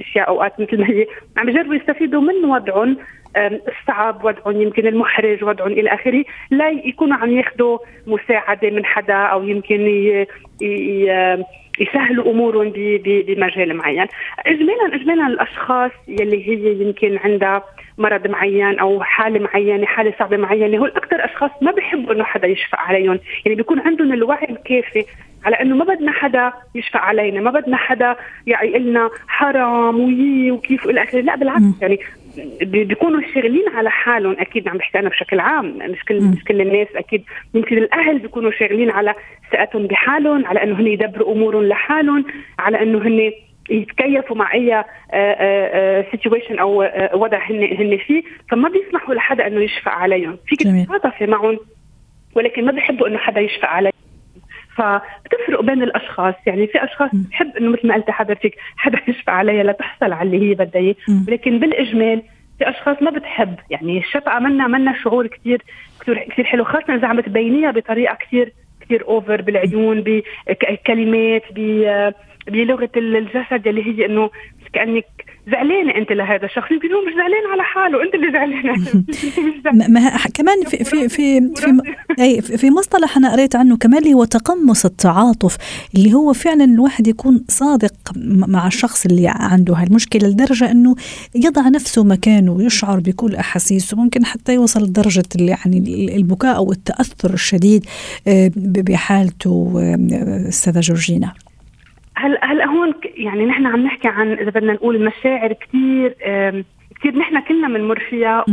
أشياء 0.00 0.28
أوقات 0.28 0.60
مثل 0.60 0.80
ما 0.80 0.88
هي. 0.88 1.06
عم 1.36 1.46
بيجربوا 1.46 1.74
يستفيدوا 1.74 2.20
من 2.20 2.44
وضعهم 2.44 2.96
الصعب 3.36 4.24
وضعهم 4.24 4.62
يمكن 4.62 4.86
المحرج 4.86 5.44
وضعهم 5.44 5.72
إلى 5.72 5.94
آخره 5.94 6.24
لا 6.50 6.68
يكونوا 6.68 7.16
عم 7.16 7.30
ياخذوا 7.30 7.78
مساعدة 8.06 8.70
من 8.70 8.84
حدا 8.84 9.14
أو 9.14 9.42
يمكن 9.42 9.80
ي... 9.86 10.26
ي... 10.62 11.44
يسهلوا 11.80 12.30
أمورهم 12.30 12.72
بمجال 13.04 13.76
معين. 13.76 14.06
اجمالا 14.46 14.94
اجمالا 14.94 15.26
الأشخاص 15.26 15.90
يلي 16.08 16.48
هي 16.48 16.82
يمكن 16.82 17.18
عندها 17.18 17.62
مرض 17.98 18.26
معين 18.26 18.78
أو 18.78 19.02
حالة 19.02 19.40
معينة 19.40 19.86
حالة 19.86 20.14
صعبة 20.18 20.36
معينة 20.36 20.78
هو 20.78 20.86
أكثر 20.86 21.24
أشخاص 21.24 21.50
ما 21.62 21.72
بيحبوا 21.72 22.14
إنه 22.14 22.24
حدا 22.24 22.46
يشفق 22.46 22.78
عليهم. 22.78 23.18
يعني 23.44 23.56
بيكون 23.56 23.80
عندهم 23.80 24.12
الوعي 24.12 24.48
الكافي 24.50 25.04
على 25.44 25.56
إنه 25.56 25.76
ما 25.76 25.84
بدنا 25.84 26.12
حدا 26.12 26.52
يشفق 26.74 27.00
علينا 27.00 27.40
ما 27.40 27.50
بدنا 27.50 27.76
حدا 27.76 28.16
يقول 28.46 28.82
لنا 28.82 29.10
حرام 29.28 30.00
ويي 30.00 30.50
وكيف 30.50 30.86
وإلى 30.86 31.02
آخره. 31.02 31.20
لا 31.20 31.36
بالعكس 31.36 31.82
يعني 31.82 31.98
بيكونوا 32.62 33.20
شاغلين 33.34 33.68
على 33.68 33.90
حالهم 33.90 34.36
أكيد 34.38 34.68
عم 34.68 34.76
بحكي 34.76 34.98
أنا 34.98 35.08
بشكل 35.08 35.40
عام. 35.40 35.78
مش 35.90 36.04
كل 36.04 36.20
مش 36.20 36.44
كل 36.44 36.60
الناس 36.60 36.88
أكيد. 36.96 37.24
يمكن 37.54 37.78
الأهل 37.78 38.18
بيكونوا 38.18 38.50
شاغلين 38.50 38.90
على 38.90 39.14
ثقتهم 39.52 39.86
بحالهم 39.86 40.46
على 40.46 40.62
إنه 40.62 40.80
هن 40.80 40.86
يدبروا 40.86 41.32
أمورهم 41.32 41.64
لحالهم 41.64 42.24
على 42.58 42.82
إنه 42.82 42.98
هن 42.98 43.32
يتكيفوا 43.70 44.36
مع 44.36 44.54
أي 44.54 44.84
سيتويشن 46.10 46.58
أو 46.58 46.78
وضع 47.14 47.38
هن 47.50 47.62
هن 47.62 47.98
فيه. 48.06 48.22
فما 48.50 48.68
بيسمحوا 48.68 49.14
لحدا 49.14 49.46
إنه 49.46 49.60
يشفق 49.60 49.92
عليهم. 49.92 50.36
فيك 50.46 50.62
تتعاطفي 50.62 51.26
معهم 51.26 51.58
ولكن 52.34 52.64
ما 52.64 52.72
بيحبوا 52.72 53.08
إنه 53.08 53.18
حدا 53.18 53.40
يشفق 53.40 53.68
عليهم. 53.68 53.92
فبتفرق 54.78 55.60
بين 55.60 55.82
الأشخاص. 55.82 56.34
يعني 56.46 56.66
في 56.66 56.84
أشخاص 56.84 57.10
بتحب 57.14 57.56
إنه 57.56 57.70
مثل 57.70 57.88
ما 57.88 57.94
قلت 57.94 58.10
حضرتك 58.10 58.54
حدا 58.76 58.98
يشفق 59.08 59.32
عليها 59.32 59.62
لتحصل 59.62 60.12
على 60.12 60.26
اللي 60.26 60.50
هي 60.50 60.54
بدها 60.54 60.82
إياه. 60.82 60.94
ولكن 61.28 61.58
بالإجمال 61.58 62.22
في 62.58 62.70
أشخاص 62.70 63.02
ما 63.02 63.10
بتحب. 63.10 63.56
يعني 63.70 63.98
الشفقة 63.98 64.38
منا 64.38 64.66
منا 64.66 64.94
شعور 65.02 65.26
كثير 65.26 65.62
كثير 66.06 66.44
حلو 66.44 66.64
خاصة 66.64 66.94
إذا 66.94 67.06
عم 67.06 67.20
تبينيها 67.20 67.70
بطريقة 67.70 68.14
كثير 68.14 68.52
كثير 68.80 69.04
اوفر 69.08 69.42
بالعيون 69.42 70.04
بكلمات 70.46 71.42
بلغة 72.46 72.90
الجسد 72.96 73.68
اللي 73.68 73.86
هي 73.86 74.06
إنه 74.06 74.30
كانك 74.72 75.04
زعلانة 75.50 75.94
أنت 75.94 76.12
لهذا 76.12 76.44
الشخص. 76.44 76.70
يمكن 76.70 76.92
هو 76.92 77.00
مش 77.06 77.12
زعلان 77.14 77.46
على 77.52 77.62
حاله 77.62 78.02
أنت 78.02 78.14
اللي 78.14 78.32
زعلان. 78.32 79.04
ما 79.94 80.10
كمان 80.34 80.64
في 80.64 80.84
في 80.84 81.08
في 81.08 81.40
في, 81.54 81.82
أي 82.20 82.40
في 82.42 82.70
مصطلح 82.70 83.16
أنا 83.16 83.32
قريت 83.32 83.56
عنه 83.56 83.76
كمان 83.76 83.98
اللي 83.98 84.14
هو 84.14 84.24
تقمص 84.24 84.84
التعاطف 84.84 85.56
اللي 85.94 86.14
هو 86.14 86.32
فعلا 86.32 86.64
الواحد 86.64 87.06
يكون 87.06 87.44
صادق 87.48 87.94
مع 88.48 88.66
الشخص 88.66 89.06
اللي 89.06 89.28
عنده 89.28 89.74
هالمشكلة 89.74 90.28
لدرجة 90.28 90.70
إنه 90.70 90.94
يضع 91.34 91.68
نفسه 91.68 92.04
مكانه 92.04 92.52
ويشعر 92.52 93.00
بكل 93.00 93.36
أحاسيسه 93.36 93.96
ممكن 93.96 94.24
حتى 94.24 94.54
يوصل 94.54 94.82
لدرجة 94.82 95.24
يعني 95.38 95.78
البكاء 96.16 96.56
أو 96.56 96.72
التأثر 96.72 97.34
الشديد 97.34 97.86
بحالته 98.56 99.72
أستاذة 100.48 100.80
جورجينا. 100.80 101.32
هلا 102.18 102.44
هلا 102.44 102.66
هون 102.66 102.94
يعني 103.16 103.46
نحن 103.46 103.66
عم 103.66 103.82
نحكي 103.82 104.08
عن 104.08 104.32
إذا 104.32 104.50
بدنا 104.50 104.72
نقول 104.72 105.04
مشاعر 105.04 105.52
كثير 105.52 106.14
كثير 107.00 107.18
نحن 107.18 107.40
كلنا 107.40 107.68
بنمر 107.68 108.00
فيها 108.00 108.44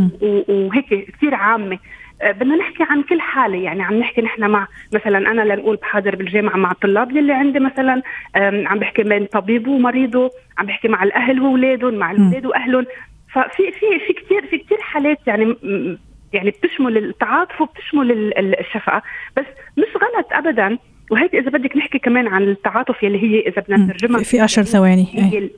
وهيك 0.49 1.11
كثير 1.11 1.35
عامة. 1.35 1.79
بدنا 2.23 2.55
نحكي 2.55 2.83
عن 2.83 3.03
كل 3.03 3.21
حالة 3.21 3.57
يعني 3.57 3.83
عم 3.83 3.93
نحكي 3.93 4.21
نحن 4.21 4.49
مع 4.49 4.67
مثلا 4.93 5.17
أنا 5.17 5.41
لنقول 5.41 5.75
بحاضر 5.75 6.15
بالجامعة 6.15 6.55
مع 6.57 6.71
الطلاب 6.71 7.11
يلي 7.17 7.33
عندي 7.33 7.59
مثلا 7.59 8.01
عم 8.35 8.79
بحكي 8.79 9.03
بين 9.03 9.25
طبيبه 9.25 9.71
ومريضه 9.71 10.29
عم 10.57 10.65
بحكي 10.65 10.87
مع 10.87 11.03
الأهل 11.03 11.41
وأولادهم 11.41 11.93
مع 11.93 12.11
الأولاد 12.11 12.45
وأهلهم. 12.45 12.85
ففي 13.33 13.71
في 13.71 13.99
في 14.07 14.13
كثير 14.13 14.45
في 14.45 14.57
كثير 14.57 14.77
حالات 14.81 15.19
يعني 15.27 15.55
يعني 16.33 16.49
بتشمل 16.49 16.97
التعاطف 16.97 17.61
وبتشمل 17.61 18.33
الشفقة. 18.37 19.01
بس 19.37 19.45
مش 19.77 19.87
غلط 19.95 20.27
ابدا 20.31 20.77
وهيك 21.11 21.35
إذا 21.35 21.49
بدك 21.49 21.77
نحكي 21.77 21.99
كمان 21.99 22.27
عن 22.27 22.43
التعاطف 22.43 23.03
يلي 23.03 23.23
هي 23.23 23.39
إذا 23.39 23.61
بدنا 23.61 23.77
نترجمها. 23.77 24.23
في 24.23 24.39
10 24.39 24.63
ثواني. 24.63 25.07
هي 25.13 25.49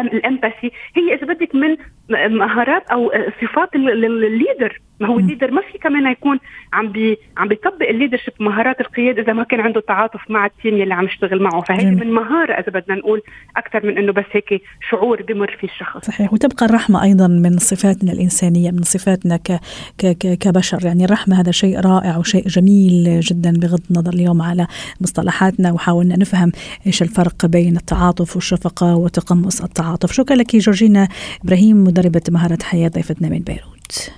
ال 0.00 0.08
empathy. 0.08 0.70
هي 0.94 1.14
إذا 1.14 1.26
بدك 1.26 1.54
من 1.54 1.76
مهارات 2.10 2.82
أو 2.92 3.12
صفات 3.42 3.74
ال 3.74 3.87
leader. 3.87 4.80
ما 5.00 5.08
هو 5.08 5.18
ال 5.18 5.23
leader 5.23 5.50
ما 5.50 5.62
في 5.72 5.78
كمان 5.78 6.12
يكون 6.12 6.38
عم 6.72 6.92
بي 6.92 7.18
عم 7.36 7.48
بيطبق 7.48 7.88
ال 7.88 7.92
leadership 7.92 8.34
مهارات 8.40 8.80
القيادة 8.80 9.22
إذا 9.22 9.32
ما 9.32 9.44
كان 9.44 9.60
عنده 9.60 9.80
تعاطف 9.80 10.20
مع 10.30 10.46
ال 10.46 10.52
team 10.52 10.76
يلي 10.76 10.94
عم 10.94 11.04
يشتغل 11.04 11.42
معه. 11.42 11.60
فهي 11.60 11.84
من 11.84 12.12
مهارة 12.12 12.52
إذا 12.52 12.80
بدنا 12.80 12.96
نقول 12.96 13.22
أكثر 13.56 13.86
من 13.86 13.98
إنه 13.98 14.12
بس 14.12 14.24
هيك 14.32 14.62
شعور 14.90 15.22
بمر 15.22 15.56
فيه 15.60 15.68
الشخص. 15.68 16.06
صحيح. 16.06 16.32
وتبقى 16.32 16.66
الرحمة 16.66 17.02
أيضا 17.02 17.28
من 17.28 17.58
صفاتنا 17.58 18.12
الإنسانية 18.12 18.70
من 18.70 18.82
صفاتنا 18.82 19.36
ك 19.36 19.60
ك 19.98 20.06
ك 20.06 20.38
كبشر. 20.38 20.86
يعني 20.86 21.04
الرحمة 21.04 21.40
هذا 21.40 21.50
شيء 21.50 21.80
رائع 21.80 22.16
وشيء 22.16 22.48
جميل 22.48 23.20
جدا 23.20 23.52
بغض 23.52 23.80
النظر 23.90 24.12
اليوم 24.12 24.42
على 24.42 24.66
مصطلحاتنا. 25.00 25.72
وحاولنا 25.72 26.16
نفهم 26.16 26.52
إيش 26.86 27.02
الفرق 27.02 27.46
بين 27.46 27.76
التعاطف 27.76 28.36
والشفقة 28.36 28.96
وتقمص 28.96 29.62
التعاطف. 29.62 30.12
شكرا 30.12 30.36
لك 30.36 30.56
جورجينا 30.56 31.08
إبراهيم 31.44 31.84
مدربه 31.96 32.22
مهارة 32.30 32.58
حياة 32.62 32.88
ضيفتنا 32.88 33.28
من 33.28 33.38
بيروت. 33.38 34.10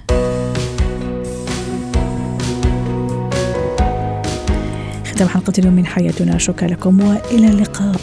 ختام 5.07 5.29
حلقة 5.29 5.53
اليوم 5.59 5.75
من 5.75 5.87
حياتنا. 5.87 6.39
شكرا 6.39 6.69
لكم 6.69 7.01
وإلى 7.01 7.49
اللقاء. 7.49 8.01